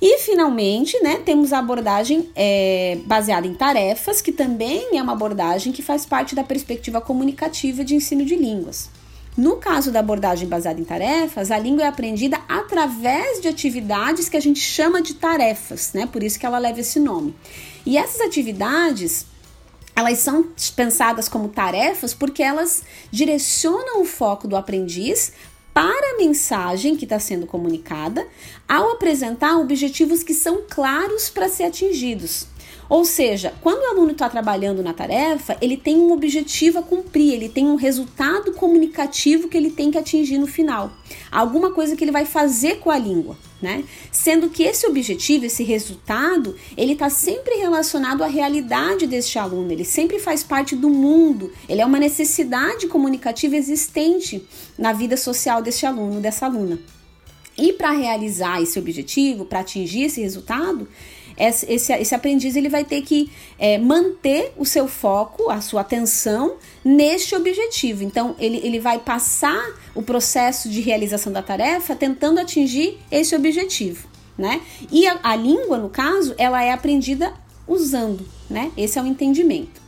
E 0.01 0.19
finalmente, 0.21 0.99
né, 1.03 1.17
temos 1.19 1.53
a 1.53 1.59
abordagem 1.59 2.31
é, 2.35 2.99
baseada 3.05 3.47
em 3.47 3.53
tarefas, 3.53 4.23
que 4.23 4.33
também 4.33 4.97
é 4.97 5.03
uma 5.03 5.13
abordagem 5.13 5.75
que 5.75 5.83
faz 5.83 6.07
parte 6.07 6.35
da 6.35 6.43
perspectiva 6.43 7.03
comunicativa 7.03 7.85
de 7.85 7.95
ensino 7.95 8.25
de 8.25 8.35
línguas. 8.35 8.89
No 9.37 9.57
caso 9.57 9.91
da 9.91 10.01
abordagem 10.01 10.49
baseada 10.49 10.81
em 10.81 10.85
tarefas, 10.85 11.51
a 11.51 11.59
língua 11.59 11.85
é 11.85 11.87
aprendida 11.87 12.41
através 12.49 13.41
de 13.41 13.49
atividades 13.49 14.29
que 14.29 14.37
a 14.37 14.41
gente 14.41 14.61
chama 14.61 15.01
de 15.01 15.15
tarefas, 15.15 15.93
né? 15.95 16.07
Por 16.07 16.23
isso 16.23 16.39
que 16.39 16.45
ela 16.45 16.59
leva 16.59 16.81
esse 16.81 16.99
nome. 16.99 17.35
E 17.87 17.97
essas 17.97 18.21
atividades 18.21 19.27
elas 19.95 20.19
são 20.19 20.49
pensadas 20.75 21.29
como 21.29 21.49
tarefas 21.49 22.15
porque 22.15 22.43
elas 22.43 22.83
direcionam 23.11 24.01
o 24.01 24.05
foco 24.05 24.49
do 24.49 24.57
aprendiz 24.57 25.33
para 25.73 26.15
a 26.15 26.19
mensagem 26.19 26.97
que 26.97 27.05
está 27.05 27.19
sendo 27.19 27.47
comunicada 27.47 28.27
ao 28.69 28.93
apresentar 28.93 29.59
objetivos 29.59 30.23
que 30.23 30.35
são 30.35 30.63
claros 30.69 31.29
para 31.29 31.49
ser 31.49 31.65
atingidos. 31.65 32.47
Ou 32.91 33.05
seja, 33.05 33.55
quando 33.61 33.83
o 33.83 33.87
aluno 33.87 34.11
está 34.11 34.29
trabalhando 34.29 34.83
na 34.83 34.93
tarefa, 34.93 35.57
ele 35.61 35.77
tem 35.77 35.97
um 35.97 36.11
objetivo 36.11 36.81
a 36.81 36.83
cumprir, 36.83 37.35
ele 37.35 37.49
tem 37.49 37.69
um 37.69 37.77
resultado 37.77 38.53
comunicativo 38.53 39.47
que 39.47 39.57
ele 39.57 39.71
tem 39.71 39.93
que 39.93 39.97
atingir 39.97 40.39
no 40.39 40.49
final. 40.49 40.91
Alguma 41.31 41.71
coisa 41.71 41.95
que 41.95 42.03
ele 42.03 42.11
vai 42.11 42.27
fazer 42.27 42.81
com 42.81 42.91
a 42.91 42.99
língua. 42.99 43.39
Né? 43.63 43.85
Sendo 44.11 44.51
que 44.51 44.65
esse 44.65 44.89
objetivo, 44.89 45.45
esse 45.45 45.63
resultado, 45.63 46.57
ele 46.77 46.95
está 46.95 47.09
sempre 47.09 47.55
relacionado 47.57 48.25
à 48.25 48.27
realidade 48.27 49.07
deste 49.07 49.39
aluno, 49.39 49.71
ele 49.71 49.85
sempre 49.85 50.19
faz 50.19 50.43
parte 50.43 50.75
do 50.75 50.91
mundo, 50.91 51.53
ele 51.69 51.83
é 51.83 51.87
uma 51.87 51.99
necessidade 51.99 52.89
comunicativa 52.89 53.55
existente 53.55 54.43
na 54.77 54.93
vida 54.93 55.17
social 55.17 55.63
deste 55.63 55.87
aluno, 55.87 56.21
dessa 56.21 56.47
aluna. 56.47 56.81
E 57.57 57.75
para 57.75 57.91
realizar 57.91 58.63
esse 58.63 58.79
objetivo, 58.79 59.45
para 59.45 59.61
atingir 59.61 60.05
esse 60.05 60.23
resultado, 60.23 60.89
esse, 61.37 61.93
esse, 61.93 62.15
aprendiz 62.15 62.57
ele 62.57 62.69
vai 62.69 62.85
ter 62.85 63.03
que 63.03 63.31
é, 63.59 63.79
manter 63.79 64.53
o 64.57 64.65
seu 64.65 64.87
foco, 64.87 65.51
a 65.51 65.61
sua 65.61 65.81
atenção 65.81 66.57
neste 66.85 67.35
objetivo. 67.35 68.03
Então, 68.03 68.35
ele, 68.39 68.59
ele 68.63 68.79
vai 68.79 68.99
passar 68.99 69.63
o 69.95 70.03
processo 70.03 70.69
de 70.69 70.81
realização 70.81 71.33
da 71.33 71.43
tarefa 71.43 71.95
tentando 71.95 72.39
atingir 72.39 72.99
esse 73.11 73.35
objetivo, 73.35 74.09
né? 74.37 74.61
E 74.91 75.07
a, 75.07 75.19
a 75.23 75.37
língua, 75.37 75.79
no 75.79 75.89
caso, 75.89 76.35
ela 76.39 76.63
é 76.63 76.73
aprendida 76.73 77.33
usando, 77.67 78.27
né? 78.49 78.71
Esse 78.77 78.99
é 78.99 79.03
o 79.03 79.07
entendimento. 79.07 79.81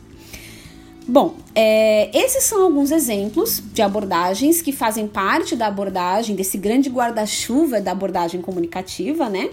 Bom, 1.05 1.35
é, 1.53 2.09
esses 2.17 2.45
são 2.45 2.63
alguns 2.63 2.89
exemplos 2.89 3.61
de 3.73 3.81
abordagens 3.81 4.61
que 4.61 4.71
fazem 4.71 5.05
parte 5.05 5.53
da 5.53 5.67
abordagem, 5.67 6.33
desse 6.33 6.57
grande 6.57 6.89
guarda-chuva 6.89 7.81
da 7.81 7.91
abordagem 7.91 8.41
comunicativa, 8.41 9.27
né? 9.29 9.49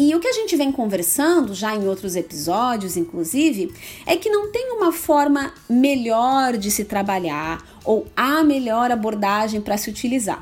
E 0.00 0.14
o 0.14 0.20
que 0.20 0.28
a 0.28 0.32
gente 0.32 0.54
vem 0.54 0.70
conversando 0.70 1.52
já 1.52 1.74
em 1.74 1.88
outros 1.88 2.14
episódios, 2.14 2.96
inclusive, 2.96 3.74
é 4.06 4.16
que 4.16 4.30
não 4.30 4.52
tem 4.52 4.70
uma 4.70 4.92
forma 4.92 5.52
melhor 5.68 6.56
de 6.56 6.70
se 6.70 6.84
trabalhar 6.84 7.66
ou 7.84 8.06
a 8.16 8.44
melhor 8.44 8.92
abordagem 8.92 9.60
para 9.60 9.76
se 9.76 9.90
utilizar 9.90 10.40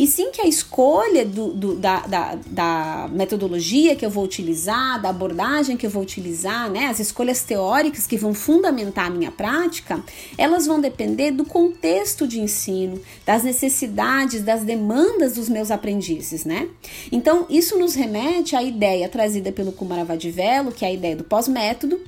e 0.00 0.06
sim 0.06 0.30
que 0.30 0.40
a 0.40 0.46
escolha 0.46 1.26
do, 1.26 1.48
do, 1.52 1.74
da, 1.74 2.00
da, 2.06 2.38
da, 2.46 3.08
metodologia 3.12 3.94
que 3.94 4.02
eu 4.02 4.08
vou 4.08 4.24
utilizar, 4.24 4.98
da 4.98 5.10
abordagem 5.10 5.76
que 5.76 5.84
eu 5.84 5.90
vou 5.90 6.02
utilizar, 6.02 6.70
né, 6.70 6.86
as 6.86 7.00
escolhas 7.00 7.42
teóricas 7.42 8.06
que 8.06 8.16
vão 8.16 8.32
fundamentar 8.32 9.08
a 9.08 9.10
minha 9.10 9.30
prática, 9.30 10.02
elas 10.38 10.66
vão 10.66 10.80
depender 10.80 11.32
do 11.32 11.44
contexto 11.44 12.26
de 12.26 12.40
ensino, 12.40 12.98
das 13.26 13.42
necessidades, 13.44 14.40
das 14.40 14.64
demandas 14.64 15.34
dos 15.34 15.50
meus 15.50 15.70
aprendizes, 15.70 16.46
né? 16.46 16.66
Então, 17.12 17.44
isso 17.50 17.78
nos 17.78 17.94
remete 17.94 18.56
à 18.56 18.62
ideia 18.62 19.06
trazida 19.06 19.52
pelo 19.52 19.70
Kumaravadivelo, 19.70 20.72
que 20.72 20.82
é 20.82 20.88
a 20.88 20.92
ideia 20.92 21.14
do 21.14 21.24
pós-método, 21.24 22.00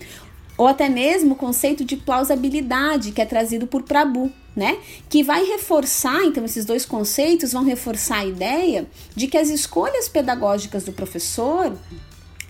ou 0.56 0.66
até 0.66 0.88
mesmo 0.88 1.32
o 1.32 1.36
conceito 1.36 1.84
de 1.84 1.96
plausibilidade 1.96 3.12
que 3.12 3.20
é 3.20 3.24
trazido 3.24 3.66
por 3.66 3.82
Prabhu, 3.82 4.30
né? 4.54 4.78
Que 5.08 5.22
vai 5.22 5.44
reforçar, 5.44 6.22
então, 6.24 6.44
esses 6.44 6.64
dois 6.64 6.84
conceitos 6.84 7.52
vão 7.52 7.64
reforçar 7.64 8.18
a 8.18 8.26
ideia 8.26 8.86
de 9.14 9.26
que 9.26 9.38
as 9.38 9.48
escolhas 9.48 10.08
pedagógicas 10.08 10.84
do 10.84 10.92
professor 10.92 11.72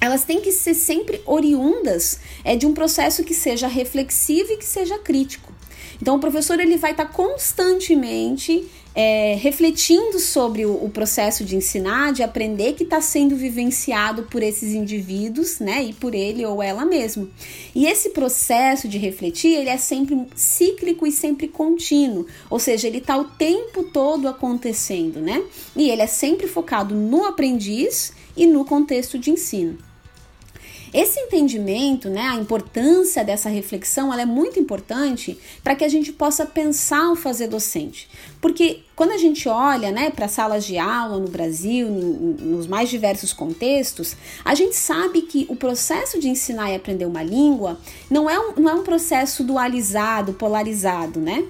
elas 0.00 0.24
têm 0.24 0.40
que 0.40 0.50
ser 0.50 0.74
sempre 0.74 1.22
oriundas 1.24 2.18
é, 2.42 2.56
de 2.56 2.66
um 2.66 2.74
processo 2.74 3.22
que 3.22 3.32
seja 3.32 3.68
reflexivo 3.68 4.52
e 4.52 4.56
que 4.56 4.64
seja 4.64 4.98
crítico. 4.98 5.52
Então, 6.02 6.16
o 6.16 6.18
professor 6.18 6.58
ele 6.58 6.76
vai 6.78 6.90
estar 6.90 7.06
constantemente 7.06 8.68
é, 8.92 9.36
refletindo 9.40 10.18
sobre 10.18 10.66
o, 10.66 10.84
o, 10.84 10.90
processo 10.90 11.44
de 11.44 11.54
ensinar, 11.54 12.12
de 12.12 12.24
aprender 12.24 12.72
que 12.72 12.82
está 12.82 13.00
sendo 13.00 13.36
vivenciado 13.36 14.24
por 14.24 14.42
esses 14.42 14.74
indivíduos, 14.74 15.60
né, 15.60 15.84
e 15.84 15.92
por 15.92 16.12
ele 16.12 16.44
ou 16.44 16.60
ela 16.60 16.84
mesmo. 16.84 17.30
E 17.72 17.86
esse 17.86 18.10
processo 18.10 18.88
de 18.88 18.98
refletir, 18.98 19.54
ele 19.54 19.68
é 19.68 19.76
sempre 19.76 20.26
cíclico 20.34 21.06
e 21.06 21.12
sempre 21.12 21.46
contínuo, 21.46 22.26
ou 22.50 22.58
seja, 22.58 22.88
ele 22.88 22.98
está 22.98 23.16
o 23.16 23.22
tempo 23.22 23.84
todo 23.84 24.26
acontecendo, 24.26 25.20
né? 25.20 25.40
E 25.76 25.88
ele 25.88 26.02
é 26.02 26.08
sempre 26.08 26.48
focado 26.48 26.96
no 26.96 27.24
aprendiz 27.26 28.12
e 28.36 28.44
no 28.44 28.64
contexto 28.64 29.16
de 29.20 29.30
ensino. 29.30 29.78
Esse 30.92 31.18
entendimento, 31.20 32.10
né, 32.10 32.20
a 32.20 32.36
importância 32.36 33.24
dessa 33.24 33.48
reflexão, 33.48 34.12
ela 34.12 34.20
é 34.20 34.26
muito 34.26 34.60
importante 34.60 35.38
para 35.64 35.74
que 35.74 35.84
a 35.84 35.88
gente 35.88 36.12
possa 36.12 36.44
pensar 36.44 37.10
o 37.10 37.16
fazer 37.16 37.48
docente. 37.48 38.10
Porque 38.42 38.80
quando 38.94 39.12
a 39.12 39.16
gente 39.16 39.48
olha 39.48 39.90
né, 39.90 40.10
para 40.10 40.28
salas 40.28 40.66
de 40.66 40.76
aula 40.76 41.18
no 41.18 41.28
Brasil, 41.28 41.88
nos 41.88 42.66
mais 42.66 42.90
diversos 42.90 43.32
contextos, 43.32 44.14
a 44.44 44.54
gente 44.54 44.76
sabe 44.76 45.22
que 45.22 45.46
o 45.48 45.56
processo 45.56 46.20
de 46.20 46.28
ensinar 46.28 46.70
e 46.70 46.74
aprender 46.74 47.06
uma 47.06 47.22
língua 47.22 47.80
não 48.10 48.28
é 48.28 48.38
um, 48.38 48.52
não 48.60 48.70
é 48.70 48.74
um 48.74 48.82
processo 48.82 49.42
dualizado, 49.42 50.34
polarizado, 50.34 51.18
né? 51.20 51.42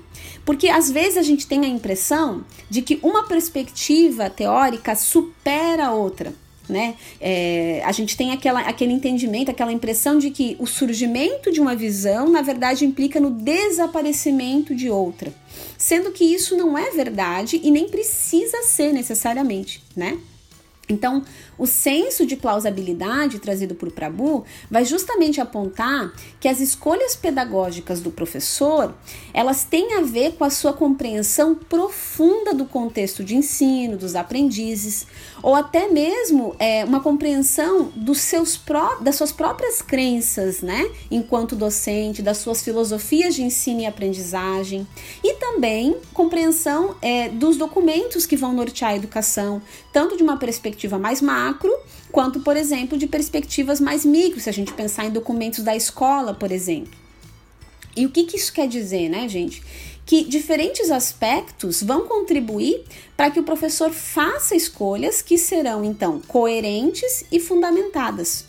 Porque 0.44 0.68
às 0.68 0.88
vezes 0.88 1.16
a 1.16 1.22
gente 1.22 1.48
tem 1.48 1.64
a 1.64 1.68
impressão 1.68 2.44
de 2.70 2.80
que 2.80 3.00
uma 3.02 3.24
perspectiva 3.24 4.30
teórica 4.30 4.94
supera 4.94 5.86
a 5.86 5.92
outra 5.92 6.32
né? 6.68 6.94
É, 7.20 7.82
a 7.84 7.92
gente 7.92 8.16
tem 8.16 8.32
aquela, 8.32 8.60
aquele 8.60 8.92
entendimento, 8.92 9.50
aquela 9.50 9.72
impressão 9.72 10.18
de 10.18 10.30
que 10.30 10.56
o 10.58 10.66
surgimento 10.66 11.50
de 11.50 11.60
uma 11.60 11.74
visão, 11.74 12.28
na 12.30 12.42
verdade, 12.42 12.84
implica 12.84 13.20
no 13.20 13.30
desaparecimento 13.30 14.74
de 14.74 14.88
outra, 14.88 15.32
sendo 15.76 16.12
que 16.12 16.24
isso 16.24 16.56
não 16.56 16.76
é 16.76 16.90
verdade 16.90 17.60
e 17.62 17.70
nem 17.70 17.88
precisa 17.88 18.62
ser 18.62 18.92
necessariamente, 18.92 19.82
né? 19.96 20.18
Então, 20.88 21.22
o 21.62 21.66
senso 21.66 22.26
de 22.26 22.34
plausibilidade 22.34 23.38
trazido 23.38 23.76
por 23.76 23.92
Prabhu 23.92 24.44
vai 24.68 24.84
justamente 24.84 25.40
apontar 25.40 26.12
que 26.40 26.48
as 26.48 26.58
escolhas 26.58 27.14
pedagógicas 27.14 28.00
do 28.00 28.10
professor, 28.10 28.92
elas 29.32 29.62
têm 29.62 29.94
a 29.94 30.00
ver 30.00 30.32
com 30.32 30.42
a 30.42 30.50
sua 30.50 30.72
compreensão 30.72 31.54
profunda 31.54 32.52
do 32.52 32.64
contexto 32.64 33.22
de 33.22 33.36
ensino, 33.36 33.96
dos 33.96 34.16
aprendizes, 34.16 35.06
ou 35.40 35.54
até 35.54 35.86
mesmo 35.86 36.56
é, 36.58 36.84
uma 36.84 36.98
compreensão 36.98 37.92
dos 37.94 38.18
seus 38.18 38.56
pró 38.56 38.96
das 39.00 39.14
suas 39.14 39.30
próprias 39.30 39.80
crenças, 39.80 40.62
né, 40.62 40.90
enquanto 41.12 41.54
docente, 41.54 42.22
das 42.22 42.38
suas 42.38 42.60
filosofias 42.60 43.36
de 43.36 43.42
ensino 43.42 43.82
e 43.82 43.86
aprendizagem, 43.86 44.84
e 45.22 45.34
também 45.34 45.96
compreensão 46.12 46.96
é, 47.00 47.28
dos 47.28 47.56
documentos 47.56 48.26
que 48.26 48.36
vão 48.36 48.52
nortear 48.52 48.90
a 48.90 48.96
educação, 48.96 49.62
tanto 49.92 50.16
de 50.16 50.24
uma 50.24 50.36
perspectiva 50.36 50.98
mais 50.98 51.20
macro 51.20 51.51
macro, 51.52 51.72
quanto, 52.10 52.40
por 52.40 52.56
exemplo, 52.56 52.96
de 52.96 53.06
perspectivas 53.06 53.80
mais 53.80 54.04
micro, 54.04 54.40
se 54.40 54.48
a 54.48 54.52
gente 54.52 54.72
pensar 54.72 55.06
em 55.06 55.10
documentos 55.10 55.62
da 55.62 55.76
escola, 55.76 56.34
por 56.34 56.50
exemplo. 56.50 56.92
E 57.94 58.06
o 58.06 58.10
que, 58.10 58.24
que 58.24 58.36
isso 58.36 58.52
quer 58.52 58.66
dizer, 58.66 59.08
né, 59.08 59.28
gente? 59.28 59.62
Que 60.04 60.24
diferentes 60.24 60.90
aspectos 60.90 61.82
vão 61.82 62.08
contribuir 62.08 62.84
para 63.16 63.30
que 63.30 63.38
o 63.38 63.44
professor 63.44 63.90
faça 63.90 64.56
escolhas 64.56 65.22
que 65.22 65.38
serão, 65.38 65.84
então, 65.84 66.20
coerentes 66.26 67.24
e 67.30 67.38
fundamentadas. 67.38 68.46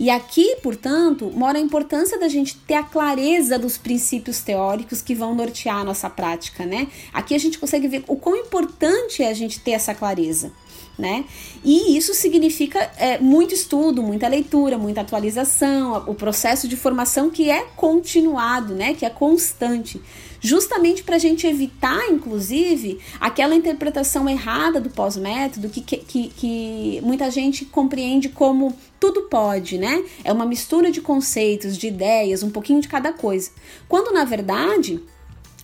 E 0.00 0.10
aqui, 0.10 0.56
portanto, 0.62 1.30
mora 1.34 1.58
a 1.58 1.60
importância 1.60 2.18
da 2.18 2.28
gente 2.28 2.56
ter 2.56 2.74
a 2.74 2.82
clareza 2.82 3.58
dos 3.58 3.76
princípios 3.76 4.40
teóricos 4.40 5.02
que 5.02 5.14
vão 5.14 5.34
nortear 5.34 5.78
a 5.78 5.84
nossa 5.84 6.08
prática, 6.08 6.64
né? 6.64 6.88
Aqui 7.12 7.34
a 7.34 7.38
gente 7.38 7.58
consegue 7.58 7.88
ver 7.88 8.04
o 8.06 8.16
quão 8.16 8.36
importante 8.36 9.22
é 9.22 9.28
a 9.28 9.34
gente 9.34 9.60
ter 9.60 9.72
essa 9.72 9.94
clareza 9.94 10.52
né? 10.98 11.24
E 11.64 11.96
isso 11.96 12.12
significa 12.12 12.90
é, 12.96 13.18
muito 13.18 13.54
estudo, 13.54 14.02
muita 14.02 14.26
leitura, 14.26 14.76
muita 14.76 15.02
atualização, 15.02 16.04
o 16.06 16.14
processo 16.14 16.66
de 16.66 16.76
formação 16.76 17.30
que 17.30 17.48
é 17.48 17.64
continuado, 17.76 18.74
né? 18.74 18.94
Que 18.94 19.06
é 19.06 19.10
constante, 19.10 20.00
justamente 20.40 21.04
para 21.04 21.16
a 21.16 21.18
gente 21.18 21.46
evitar, 21.46 22.10
inclusive, 22.10 22.98
aquela 23.20 23.54
interpretação 23.54 24.28
errada 24.28 24.80
do 24.80 24.90
pós-método 24.90 25.68
que, 25.68 25.80
que, 25.80 26.28
que 26.28 27.00
muita 27.02 27.30
gente 27.30 27.64
compreende 27.64 28.28
como 28.28 28.76
tudo 28.98 29.22
pode, 29.22 29.78
né? 29.78 30.04
É 30.24 30.32
uma 30.32 30.44
mistura 30.44 30.90
de 30.90 31.00
conceitos, 31.00 31.76
de 31.76 31.86
ideias, 31.86 32.42
um 32.42 32.50
pouquinho 32.50 32.80
de 32.80 32.88
cada 32.88 33.12
coisa. 33.12 33.50
Quando 33.88 34.12
na 34.12 34.24
verdade 34.24 35.00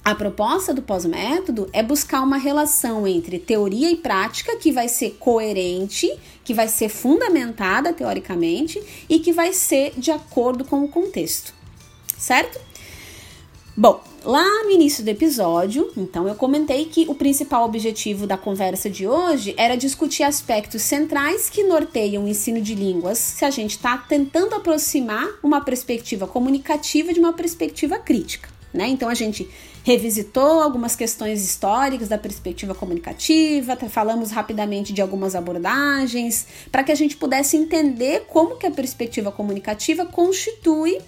a 0.05 0.15
proposta 0.15 0.75
do 0.75 0.83
pós-método 0.83 1.67
é 1.73 1.83
buscar 1.83 2.21
uma 2.21 2.37
relação 2.37 3.07
entre 3.07 3.39
teoria 3.39 3.91
e 3.91 3.97
prática 3.97 4.55
que 4.57 4.71
vai 4.71 4.87
ser 4.87 5.17
coerente, 5.19 6.15
que 6.45 6.53
vai 6.53 6.69
ser 6.69 6.91
fundamentada 6.91 7.91
teoricamente 7.91 8.83
e 9.09 9.19
que 9.19 9.33
vai 9.33 9.55
ser 9.55 9.95
de 9.97 10.11
acordo 10.11 10.63
com 10.63 10.85
o 10.85 10.89
contexto, 10.89 11.55
certo? 12.19 12.61
Bom, 13.75 14.01
lá 14.23 14.63
no 14.65 14.71
início 14.71 15.03
do 15.03 15.09
episódio, 15.09 15.91
então 15.97 16.29
eu 16.29 16.35
comentei 16.35 16.85
que 16.85 17.07
o 17.09 17.15
principal 17.15 17.65
objetivo 17.65 18.27
da 18.27 18.37
conversa 18.37 18.91
de 18.91 19.09
hoje 19.09 19.55
era 19.57 19.75
discutir 19.75 20.23
aspectos 20.23 20.83
centrais 20.83 21.49
que 21.49 21.65
norteiam 21.65 22.25
o 22.25 22.29
ensino 22.29 22.61
de 22.61 22.75
línguas 22.75 23.19
se 23.19 23.45
a 23.45 23.51
gente 23.51 23.73
está 23.73 23.97
tentando 23.97 24.55
aproximar 24.55 25.29
uma 25.43 25.63
perspectiva 25.63 26.27
comunicativa 26.27 27.13
de 27.13 27.19
uma 27.19 27.33
perspectiva 27.33 27.99
crítica. 27.99 28.54
Né? 28.75 28.89
Então 28.89 29.09
a 29.09 29.15
gente 29.15 29.49
revisitou 29.85 30.61
algumas 30.61 30.97
questões 30.97 31.45
históricas 31.45 32.09
da 32.09 32.19
perspectiva 32.19 32.75
comunicativa, 32.75 33.77
falamos 33.89 34.33
rapidamente 34.33 34.93
de 34.93 35.01
algumas 35.01 35.37
abordagens, 35.37 36.45
para 36.73 36.83
que 36.83 36.91
a 36.91 36.95
gente 36.97 37.17
pudesse 37.17 37.57
entender 37.57 38.25
como 38.27 38.57
que 38.57 38.67
a 38.67 38.73
perspectiva 38.73 39.31
comunicativa 39.31 40.05
constitui 40.05 40.99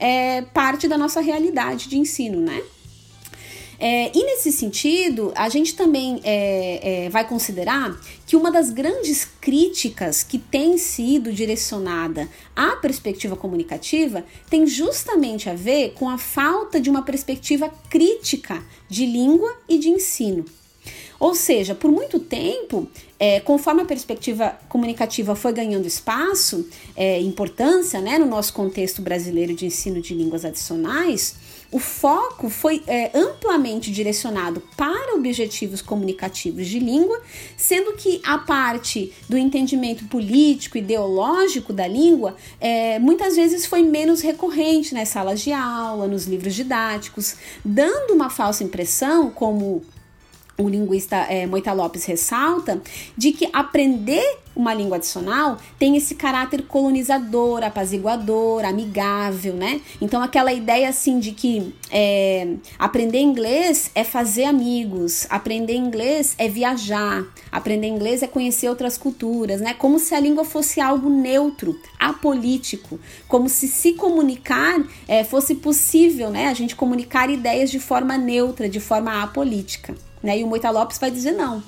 é, 0.00 0.42
parte 0.42 0.88
da 0.88 0.98
nossa 0.98 1.20
realidade 1.20 1.88
de 1.88 1.96
ensino, 1.96 2.40
né? 2.40 2.60
É, 3.84 4.12
e 4.16 4.24
nesse 4.24 4.52
sentido, 4.52 5.32
a 5.34 5.48
gente 5.48 5.74
também 5.74 6.20
é, 6.22 7.06
é, 7.06 7.08
vai 7.08 7.26
considerar 7.26 8.00
que 8.24 8.36
uma 8.36 8.48
das 8.48 8.70
grandes 8.70 9.24
críticas 9.40 10.22
que 10.22 10.38
tem 10.38 10.78
sido 10.78 11.32
direcionada 11.32 12.28
à 12.54 12.76
perspectiva 12.76 13.34
comunicativa 13.34 14.24
tem 14.48 14.68
justamente 14.68 15.50
a 15.50 15.54
ver 15.54 15.94
com 15.94 16.08
a 16.08 16.16
falta 16.16 16.80
de 16.80 16.88
uma 16.88 17.02
perspectiva 17.02 17.68
crítica 17.90 18.62
de 18.88 19.04
língua 19.04 19.52
e 19.68 19.76
de 19.78 19.88
ensino. 19.88 20.44
Ou 21.18 21.34
seja, 21.34 21.74
por 21.74 21.90
muito 21.90 22.20
tempo, 22.20 22.88
é, 23.22 23.38
conforme 23.38 23.82
a 23.82 23.84
perspectiva 23.84 24.58
comunicativa 24.68 25.36
foi 25.36 25.52
ganhando 25.52 25.86
espaço, 25.86 26.68
é, 26.96 27.20
importância 27.20 28.00
né, 28.00 28.18
no 28.18 28.26
nosso 28.26 28.52
contexto 28.52 29.00
brasileiro 29.00 29.54
de 29.54 29.64
ensino 29.64 30.02
de 30.02 30.12
línguas 30.12 30.44
adicionais, 30.44 31.36
o 31.70 31.78
foco 31.78 32.50
foi 32.50 32.82
é, 32.84 33.16
amplamente 33.16 33.92
direcionado 33.92 34.60
para 34.76 35.14
objetivos 35.14 35.80
comunicativos 35.80 36.66
de 36.66 36.80
língua, 36.80 37.22
sendo 37.56 37.92
que 37.92 38.20
a 38.24 38.38
parte 38.38 39.12
do 39.28 39.38
entendimento 39.38 40.04
político, 40.06 40.76
ideológico 40.76 41.72
da 41.72 41.86
língua, 41.86 42.34
é, 42.60 42.98
muitas 42.98 43.36
vezes 43.36 43.66
foi 43.66 43.84
menos 43.84 44.20
recorrente 44.20 44.92
nas 44.92 45.10
salas 45.10 45.40
de 45.40 45.52
aula, 45.52 46.08
nos 46.08 46.26
livros 46.26 46.56
didáticos, 46.56 47.36
dando 47.64 48.14
uma 48.14 48.28
falsa 48.28 48.64
impressão, 48.64 49.30
como 49.30 49.80
o 50.64 50.68
linguista 50.68 51.16
é, 51.16 51.46
Moita 51.46 51.72
Lopes 51.72 52.04
ressalta, 52.04 52.80
de 53.16 53.32
que 53.32 53.48
aprender 53.52 54.42
uma 54.54 54.74
língua 54.74 54.96
adicional 54.96 55.58
tem 55.78 55.96
esse 55.96 56.14
caráter 56.14 56.62
colonizador, 56.62 57.64
apaziguador, 57.64 58.64
amigável, 58.64 59.54
né? 59.54 59.80
Então, 60.00 60.22
aquela 60.22 60.52
ideia 60.52 60.88
assim 60.88 61.18
de 61.18 61.32
que 61.32 61.74
é, 61.90 62.54
aprender 62.78 63.20
inglês 63.20 63.90
é 63.94 64.04
fazer 64.04 64.44
amigos, 64.44 65.26
aprender 65.30 65.74
inglês 65.74 66.34
é 66.38 66.48
viajar, 66.48 67.24
aprender 67.50 67.88
inglês 67.88 68.22
é 68.22 68.26
conhecer 68.26 68.68
outras 68.68 68.98
culturas, 68.98 69.60
né? 69.60 69.74
Como 69.74 69.98
se 69.98 70.14
a 70.14 70.20
língua 70.20 70.44
fosse 70.44 70.80
algo 70.80 71.08
neutro, 71.08 71.78
apolítico, 71.98 72.98
como 73.26 73.48
se 73.48 73.68
se 73.68 73.94
comunicar 73.94 74.82
é, 75.08 75.24
fosse 75.24 75.54
possível, 75.54 76.30
né? 76.30 76.48
A 76.48 76.54
gente 76.54 76.76
comunicar 76.76 77.30
ideias 77.30 77.70
de 77.70 77.80
forma 77.80 78.18
neutra, 78.18 78.68
de 78.68 78.80
forma 78.80 79.22
apolítica. 79.22 79.94
Né? 80.22 80.38
E 80.38 80.44
o 80.44 80.46
Moita 80.46 80.70
Lopes 80.70 80.98
vai 80.98 81.10
dizer 81.10 81.32
não. 81.32 81.62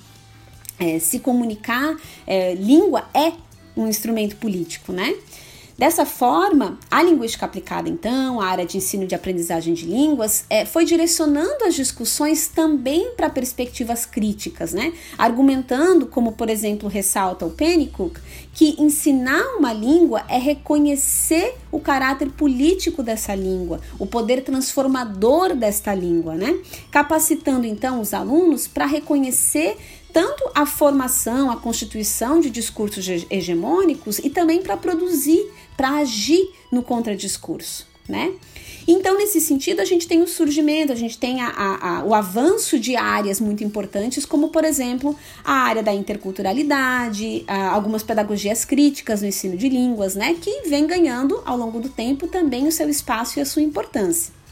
É, 0.79 0.99
se 0.99 1.19
comunicar, 1.21 1.97
é, 2.27 2.55
língua 2.55 3.05
é 3.15 3.33
um 3.77 3.89
instrumento 3.89 4.37
político, 4.37 4.93
né? 4.93 5.15
Dessa 5.77 6.07
forma, 6.07 6.79
a 6.89 7.03
linguística 7.03 7.45
aplicada, 7.45 7.89
então, 7.89 8.41
a 8.41 8.47
área 8.47 8.65
de 8.65 8.77
ensino 8.77 9.09
de 9.09 9.15
aprendizagem 9.15 9.75
de 9.75 9.87
línguas, 9.87 10.45
é, 10.49 10.65
foi 10.65 10.85
direcionando 10.85 11.65
as 11.65 11.75
discussões 11.75 12.47
também 12.47 13.11
para 13.17 13.29
perspectivas 13.29 14.07
críticas, 14.07 14.73
né? 14.73 14.93
Argumentando, 15.19 16.07
como 16.07 16.33
por 16.33 16.49
exemplo 16.49 16.89
ressalta 16.89 17.45
o 17.45 17.51
Pennycook, 17.51 18.21
que 18.53 18.81
ensinar 18.81 19.43
uma 19.57 19.73
língua 19.73 20.23
é 20.29 20.39
reconhecer 20.39 21.57
o 21.73 21.81
caráter 21.81 22.31
político 22.31 23.03
dessa 23.03 23.35
língua, 23.35 23.81
o 23.99 24.07
poder 24.07 24.45
transformador 24.45 25.57
desta 25.57 25.93
língua, 25.93 26.37
né? 26.37 26.57
Capacitando 26.89 27.67
então 27.67 28.01
os 28.01 28.15
alunos 28.15 28.69
para 28.69 28.87
reconhecer 28.87 29.77
tanto 30.15 30.49
a 30.55 30.65
formação, 30.65 31.51
a 31.51 31.57
constituição 31.57 32.39
de 32.39 32.49
discursos 32.49 33.05
hegemônicos 33.29 34.21
e 34.21 34.31
também 34.31 34.63
para 34.63 34.77
produzir, 34.77 35.45
para 35.77 35.91
agir 35.91 36.51
no 36.71 36.83
contradiscurso, 36.83 37.87
né? 38.09 38.33
Então, 38.87 39.17
nesse 39.17 39.41
sentido, 39.41 39.81
a 39.81 39.85
gente 39.85 40.07
tem 40.07 40.23
o 40.23 40.29
surgimento, 40.29 40.93
a 40.93 40.97
gente 40.97 41.17
tem 41.17 41.41
a, 41.41 41.49
a, 41.49 41.89
a, 41.89 42.05
o 42.05 42.13
avanço 42.13 42.79
de 42.79 42.97
áreas 42.97 43.41
muito 43.41 43.65
importantes, 43.65 44.27
como, 44.27 44.49
por 44.49 44.63
exemplo, 44.63 45.17
a 45.43 45.53
área 45.53 45.83
da 45.83 45.93
interculturalidade, 45.93 47.45
algumas 47.49 48.03
pedagogias 48.03 48.65
críticas 48.65 49.23
no 49.23 49.29
ensino 49.29 49.57
de 49.57 49.71
línguas, 49.71 50.15
né, 50.15 50.37
que 50.39 50.69
vem 50.69 50.87
ganhando 50.87 51.41
ao 51.47 51.57
longo 51.57 51.81
do 51.81 51.89
tempo 51.89 52.27
também 52.27 52.67
o 52.67 52.73
seu 52.73 52.89
espaço 52.89 53.39
e 53.39 53.43
a 53.43 53.47
sua 53.47 53.63
importância. 53.63 54.44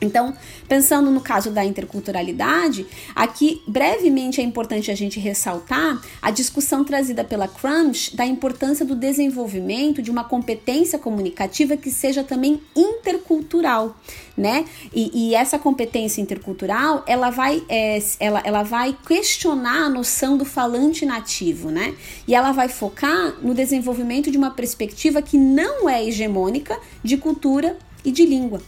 Então, 0.00 0.34
pensando 0.68 1.10
no 1.10 1.20
caso 1.20 1.50
da 1.50 1.64
interculturalidade, 1.64 2.86
aqui 3.14 3.62
brevemente 3.66 4.40
é 4.40 4.44
importante 4.44 4.90
a 4.90 4.94
gente 4.94 5.18
ressaltar 5.18 6.00
a 6.20 6.30
discussão 6.30 6.84
trazida 6.84 7.24
pela 7.24 7.48
Crunch 7.48 8.14
da 8.14 8.26
importância 8.26 8.84
do 8.84 8.94
desenvolvimento 8.94 10.02
de 10.02 10.10
uma 10.10 10.24
competência 10.24 10.98
comunicativa 10.98 11.76
que 11.76 11.90
seja 11.90 12.22
também 12.22 12.60
intercultural, 12.74 13.96
né? 14.36 14.66
E, 14.92 15.30
e 15.30 15.34
essa 15.34 15.58
competência 15.58 16.20
intercultural, 16.20 17.02
ela 17.06 17.30
vai, 17.30 17.64
é, 17.68 17.98
ela, 18.20 18.42
ela 18.44 18.62
vai 18.62 18.94
questionar 19.06 19.86
a 19.86 19.88
noção 19.88 20.36
do 20.36 20.44
falante 20.44 21.06
nativo, 21.06 21.70
né? 21.70 21.94
E 22.28 22.34
ela 22.34 22.52
vai 22.52 22.68
focar 22.68 23.36
no 23.42 23.54
desenvolvimento 23.54 24.30
de 24.30 24.36
uma 24.36 24.50
perspectiva 24.50 25.22
que 25.22 25.38
não 25.38 25.88
é 25.88 26.04
hegemônica 26.04 26.78
de 27.02 27.16
cultura 27.16 27.78
e 28.04 28.12
de 28.12 28.26
língua, 28.26 28.60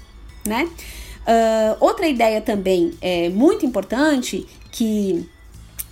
né? 0.47 0.67
Uh, 1.29 1.77
outra 1.79 2.09
ideia 2.09 2.41
também 2.41 2.95
é 3.03 3.29
muito 3.29 3.67
importante 3.67 4.47
que 4.73 5.29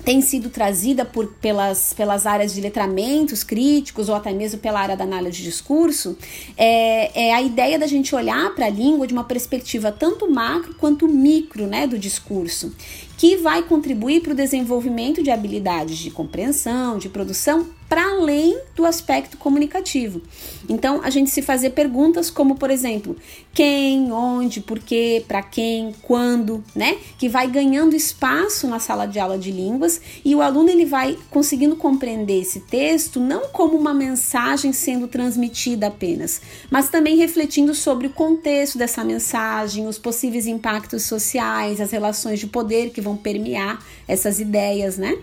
tem 0.02 0.22
sido 0.22 0.48
trazida 0.48 1.04
por, 1.04 1.26
pelas, 1.34 1.92
pelas 1.92 2.26
áreas 2.26 2.54
de 2.54 2.60
letramentos 2.60 3.42
críticos 3.42 4.08
ou 4.08 4.14
até 4.14 4.32
mesmo 4.32 4.60
pela 4.60 4.80
área 4.80 4.96
da 4.96 5.04
análise 5.04 5.38
de 5.38 5.42
discurso, 5.42 6.16
é, 6.56 7.26
é 7.26 7.34
a 7.34 7.42
ideia 7.42 7.76
da 7.76 7.88
gente 7.88 8.14
olhar 8.14 8.54
para 8.54 8.66
a 8.66 8.70
língua 8.70 9.06
de 9.06 9.12
uma 9.12 9.24
perspectiva 9.24 9.90
tanto 9.90 10.30
macro 10.30 10.74
quanto 10.76 11.08
micro 11.08 11.66
né, 11.66 11.88
do 11.88 11.98
discurso 11.98 12.72
que 13.18 13.36
vai 13.36 13.64
contribuir 13.64 14.22
para 14.22 14.32
o 14.32 14.36
desenvolvimento 14.36 15.22
de 15.22 15.30
habilidades 15.30 15.98
de 15.98 16.10
compreensão, 16.10 16.98
de 16.98 17.08
produção, 17.08 17.66
para 17.88 18.10
além 18.10 18.58
do 18.74 18.84
aspecto 18.84 19.36
comunicativo. 19.36 20.20
Então, 20.68 21.00
a 21.02 21.10
gente 21.10 21.30
se 21.30 21.42
fazer 21.42 21.70
perguntas 21.70 22.30
como, 22.30 22.56
por 22.56 22.70
exemplo, 22.70 23.16
quem, 23.52 24.12
onde, 24.12 24.60
por 24.60 24.78
quê, 24.78 25.24
para 25.26 25.42
quem, 25.42 25.94
quando, 26.02 26.62
né? 26.74 26.98
Que 27.18 27.28
vai 27.28 27.46
ganhando 27.48 27.94
espaço 27.94 28.66
na 28.66 28.78
sala 28.78 29.06
de 29.06 29.18
aula 29.18 29.38
de 29.38 29.50
línguas 29.50 30.00
e 30.24 30.34
o 30.34 30.42
aluno 30.42 30.68
ele 30.68 30.84
vai 30.84 31.16
conseguindo 31.30 31.76
compreender 31.76 32.40
esse 32.40 32.60
texto 32.60 33.20
não 33.20 33.48
como 33.48 33.76
uma 33.76 33.94
mensagem 33.94 34.72
sendo 34.72 35.08
transmitida 35.08 35.86
apenas, 35.86 36.40
mas 36.70 36.88
também 36.88 37.16
refletindo 37.16 37.74
sobre 37.74 38.08
o 38.08 38.10
contexto 38.10 38.78
dessa 38.78 39.04
mensagem, 39.04 39.86
os 39.86 39.98
possíveis 39.98 40.46
impactos 40.46 41.04
sociais, 41.04 41.80
as 41.80 41.90
relações 41.90 42.40
de 42.40 42.46
poder 42.46 42.90
que 42.90 43.00
vão 43.00 43.16
permear 43.16 43.84
essas 44.08 44.40
ideias, 44.40 44.98
né? 44.98 45.16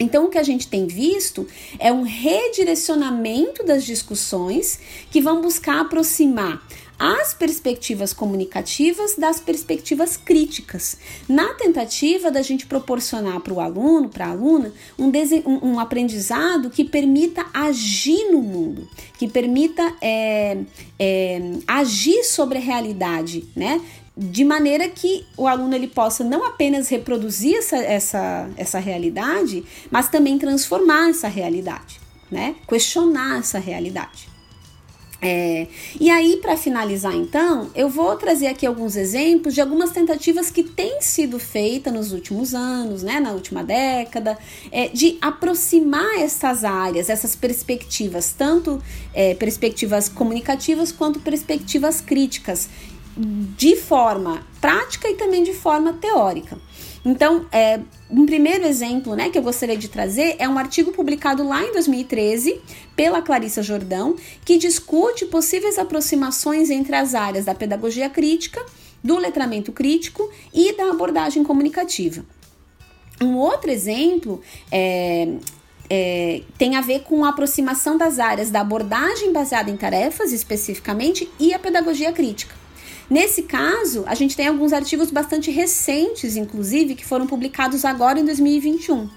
Então, 0.00 0.24
o 0.24 0.28
que 0.30 0.38
a 0.38 0.42
gente 0.42 0.66
tem 0.66 0.86
visto 0.86 1.46
é 1.78 1.92
um 1.92 2.02
redirecionamento 2.02 3.62
das 3.62 3.84
discussões 3.84 4.80
que 5.10 5.20
vão 5.20 5.42
buscar 5.42 5.82
aproximar 5.82 6.66
as 7.00 7.32
perspectivas 7.32 8.12
comunicativas 8.12 9.16
das 9.16 9.40
perspectivas 9.40 10.18
críticas, 10.18 10.98
na 11.26 11.54
tentativa 11.54 12.30
da 12.30 12.42
gente 12.42 12.66
proporcionar 12.66 13.40
para 13.40 13.54
o 13.54 13.58
aluno, 13.58 14.10
para 14.10 14.26
a 14.26 14.30
aluna, 14.30 14.70
um, 14.98 15.10
um, 15.66 15.80
aprendizado 15.80 16.68
que 16.68 16.84
permita 16.84 17.46
agir 17.54 18.30
no 18.30 18.42
mundo, 18.42 18.86
que 19.18 19.26
permita 19.26 19.94
é, 20.02 20.58
é, 20.98 21.40
agir 21.66 22.22
sobre 22.22 22.58
a 22.58 22.60
realidade, 22.60 23.48
né? 23.56 23.80
De 24.20 24.44
maneira 24.44 24.86
que 24.86 25.24
o 25.34 25.48
aluno 25.48 25.74
ele 25.74 25.86
possa 25.86 26.22
não 26.22 26.44
apenas 26.44 26.90
reproduzir 26.90 27.56
essa, 27.56 27.78
essa, 27.78 28.50
essa 28.54 28.78
realidade, 28.78 29.64
mas 29.90 30.10
também 30.10 30.38
transformar 30.38 31.08
essa 31.08 31.26
realidade, 31.26 31.98
né? 32.30 32.54
questionar 32.68 33.38
essa 33.38 33.58
realidade. 33.58 34.28
É, 35.22 35.66
e 35.98 36.10
aí, 36.10 36.38
para 36.40 36.56
finalizar, 36.56 37.14
então, 37.14 37.70
eu 37.74 37.90
vou 37.90 38.16
trazer 38.16 38.46
aqui 38.46 38.66
alguns 38.66 38.96
exemplos 38.96 39.54
de 39.54 39.60
algumas 39.60 39.90
tentativas 39.90 40.50
que 40.50 40.62
têm 40.62 41.02
sido 41.02 41.38
feitas 41.38 41.92
nos 41.92 42.12
últimos 42.12 42.54
anos, 42.54 43.02
né, 43.02 43.20
na 43.20 43.32
última 43.32 43.62
década, 43.62 44.38
é, 44.72 44.88
de 44.88 45.18
aproximar 45.20 46.18
essas 46.18 46.64
áreas, 46.64 47.10
essas 47.10 47.36
perspectivas, 47.36 48.34
tanto 48.36 48.82
é, 49.12 49.34
perspectivas 49.34 50.08
comunicativas 50.08 50.90
quanto 50.90 51.20
perspectivas 51.20 52.00
críticas, 52.00 52.70
de 53.20 53.76
forma 53.76 54.46
prática 54.60 55.08
e 55.08 55.14
também 55.14 55.42
de 55.42 55.52
forma 55.52 55.92
teórica. 55.92 56.58
Então, 57.04 57.46
é, 57.50 57.80
um 58.10 58.26
primeiro 58.26 58.66
exemplo 58.66 59.14
né, 59.14 59.30
que 59.30 59.38
eu 59.38 59.42
gostaria 59.42 59.76
de 59.76 59.88
trazer 59.88 60.36
é 60.38 60.48
um 60.48 60.58
artigo 60.58 60.92
publicado 60.92 61.46
lá 61.46 61.62
em 61.62 61.72
2013 61.72 62.60
pela 62.94 63.22
Clarissa 63.22 63.62
Jordão, 63.62 64.16
que 64.44 64.58
discute 64.58 65.26
possíveis 65.26 65.78
aproximações 65.78 66.70
entre 66.70 66.94
as 66.96 67.14
áreas 67.14 67.46
da 67.46 67.54
pedagogia 67.54 68.08
crítica, 68.10 68.64
do 69.02 69.18
letramento 69.18 69.72
crítico 69.72 70.30
e 70.52 70.76
da 70.76 70.90
abordagem 70.90 71.42
comunicativa. 71.42 72.24
Um 73.22 73.36
outro 73.36 73.70
exemplo 73.70 74.40
é, 74.70 75.28
é, 75.88 76.42
tem 76.58 76.76
a 76.76 76.80
ver 76.80 77.00
com 77.00 77.24
a 77.24 77.30
aproximação 77.30 77.96
das 77.96 78.18
áreas 78.18 78.50
da 78.50 78.60
abordagem 78.60 79.32
baseada 79.32 79.70
em 79.70 79.76
tarefas, 79.76 80.32
especificamente, 80.32 81.30
e 81.38 81.52
a 81.54 81.58
pedagogia 81.58 82.12
crítica. 82.12 82.59
Nesse 83.10 83.42
caso, 83.42 84.04
a 84.06 84.14
gente 84.14 84.36
tem 84.36 84.46
alguns 84.46 84.72
artigos 84.72 85.10
bastante 85.10 85.50
recentes, 85.50 86.36
inclusive, 86.36 86.94
que 86.94 87.04
foram 87.04 87.26
publicados 87.26 87.84
agora 87.84 88.20
em 88.20 88.24
2021. 88.24 89.10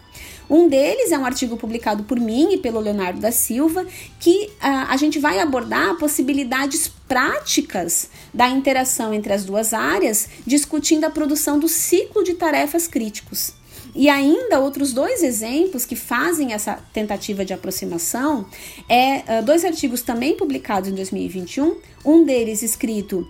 Um 0.49 0.67
deles 0.67 1.11
é 1.11 1.17
um 1.17 1.25
artigo 1.25 1.55
publicado 1.57 2.03
por 2.03 2.19
mim 2.19 2.53
e 2.53 2.57
pelo 2.57 2.79
Leonardo 2.79 3.19
da 3.19 3.31
Silva, 3.31 3.85
que 4.19 4.45
uh, 4.45 4.89
a 4.89 4.97
gente 4.97 5.19
vai 5.19 5.37
abordar 5.39 5.95
possibilidades 5.97 6.91
práticas 7.07 8.09
da 8.33 8.49
interação 8.49 9.13
entre 9.13 9.31
as 9.31 9.45
duas 9.45 9.73
áreas, 9.73 10.27
discutindo 10.45 11.05
a 11.05 11.11
produção 11.11 11.59
do 11.59 11.67
ciclo 11.67 12.23
de 12.23 12.33
tarefas 12.33 12.87
críticos. 12.87 13.53
E 13.95 14.09
ainda 14.09 14.59
outros 14.59 14.91
dois 14.91 15.21
exemplos 15.21 15.85
que 15.85 15.95
fazem 15.95 16.51
essa 16.51 16.79
tentativa 16.91 17.45
de 17.45 17.53
aproximação 17.53 18.47
é 18.89 19.17
uh, 19.19 19.45
dois 19.45 19.63
artigos 19.63 20.01
também 20.01 20.35
publicados 20.35 20.89
em 20.89 20.95
2021, 20.95 21.77
um 22.03 22.25
deles 22.25 22.63
escrito 22.63 23.27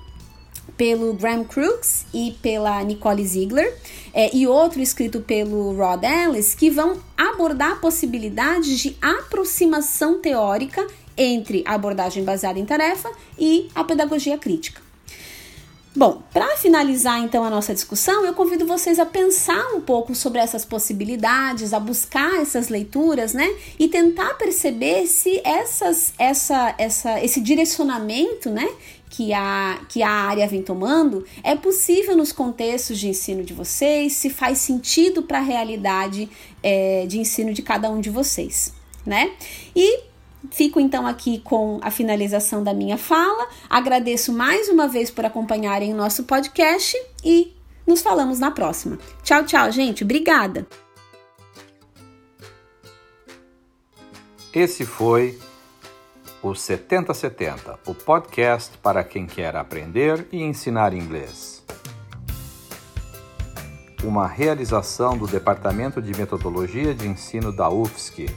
pelo 0.77 1.13
Graham 1.13 1.43
Crooks 1.43 2.05
e 2.13 2.35
pela 2.41 2.81
Nicole 2.83 3.25
Ziegler, 3.25 3.75
é, 4.13 4.35
e 4.35 4.47
outro 4.47 4.81
escrito 4.81 5.21
pelo 5.21 5.75
Rod 5.75 6.03
Ellis, 6.03 6.53
que 6.53 6.69
vão 6.69 7.01
abordar 7.17 7.79
possibilidades 7.79 8.79
de 8.79 8.97
aproximação 9.01 10.19
teórica 10.19 10.85
entre 11.17 11.63
a 11.65 11.73
abordagem 11.75 12.23
baseada 12.23 12.59
em 12.59 12.65
tarefa 12.65 13.11
e 13.37 13.69
a 13.75 13.83
pedagogia 13.83 14.37
crítica. 14.37 14.81
Bom, 15.95 16.23
para 16.33 16.57
finalizar 16.57 17.19
então 17.19 17.43
a 17.43 17.51
nossa 17.51 17.71
discussão, 17.71 18.25
eu 18.25 18.33
convido 18.33 18.65
vocês 18.65 18.97
a 18.97 19.05
pensar 19.05 19.75
um 19.75 19.81
pouco 19.81 20.15
sobre 20.15 20.39
essas 20.39 20.65
possibilidades, 20.65 21.71
a 21.71 21.79
buscar 21.79 22.41
essas 22.41 22.67
leituras, 22.67 23.33
né? 23.33 23.47
E 23.77 23.87
tentar 23.87 24.33
perceber 24.33 25.05
se 25.05 25.39
essas, 25.43 26.11
essa, 26.17 26.73
essa, 26.79 27.23
esse 27.23 27.39
direcionamento, 27.39 28.49
né? 28.49 28.67
Que 29.15 29.31
a, 29.31 29.79
que 29.87 30.01
a 30.01 30.09
área 30.09 30.47
vem 30.47 30.63
tomando 30.63 31.23
é 31.43 31.55
possível 31.55 32.17
nos 32.17 32.31
contextos 32.31 32.97
de 32.97 33.09
ensino 33.09 33.43
de 33.43 33.53
vocês, 33.53 34.13
se 34.13 34.27
faz 34.27 34.57
sentido 34.57 35.21
para 35.21 35.37
a 35.37 35.41
realidade 35.41 36.27
é, 36.63 37.05
de 37.05 37.19
ensino 37.19 37.53
de 37.53 37.61
cada 37.61 37.91
um 37.91 38.01
de 38.01 38.09
vocês, 38.09 38.73
né? 39.05 39.31
E 39.75 40.11
Fico 40.51 40.79
então 40.79 41.07
aqui 41.07 41.39
com 41.39 41.79
a 41.81 41.89
finalização 41.89 42.63
da 42.63 42.73
minha 42.73 42.97
fala. 42.97 43.47
Agradeço 43.69 44.33
mais 44.33 44.67
uma 44.67 44.87
vez 44.87 45.09
por 45.09 45.25
acompanharem 45.25 45.93
o 45.93 45.95
nosso 45.95 46.23
podcast 46.25 46.97
e 47.23 47.53
nos 47.87 48.01
falamos 48.01 48.39
na 48.39 48.51
próxima. 48.51 48.97
Tchau, 49.23 49.45
tchau, 49.45 49.71
gente. 49.71 50.03
Obrigada. 50.03 50.67
Esse 54.53 54.85
foi 54.85 55.39
o 56.43 56.53
7070, 56.53 57.79
o 57.87 57.95
podcast 57.95 58.77
para 58.77 59.03
quem 59.03 59.25
quer 59.25 59.55
aprender 59.55 60.27
e 60.31 60.43
ensinar 60.43 60.93
inglês. 60.93 61.63
Uma 64.03 64.27
realização 64.27 65.17
do 65.17 65.25
Departamento 65.25 66.01
de 66.01 66.15
Metodologia 66.15 66.93
de 66.93 67.07
Ensino 67.07 67.51
da 67.51 67.69
UFSC 67.69 68.27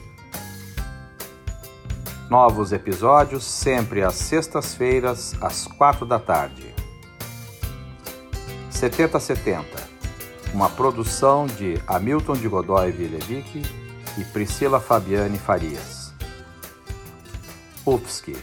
Novos 2.29 2.73
episódios 2.73 3.45
sempre 3.45 4.03
às 4.03 4.15
sextas-feiras, 4.15 5.33
às 5.39 5.65
quatro 5.65 6.05
da 6.05 6.19
tarde. 6.19 6.75
7070, 8.69 9.65
uma 10.53 10.69
produção 10.69 11.45
de 11.45 11.81
Hamilton 11.87 12.33
de 12.33 12.49
Godoy 12.49 12.91
Vilevic 12.91 13.63
e 14.17 14.23
Priscila 14.25 14.81
Fabiane 14.81 15.37
Farias. 15.37 15.96
UFSC, 17.89 18.35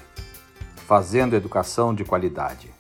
fazendo 0.86 1.36
educação 1.36 1.94
de 1.94 2.02
qualidade. 2.02 2.73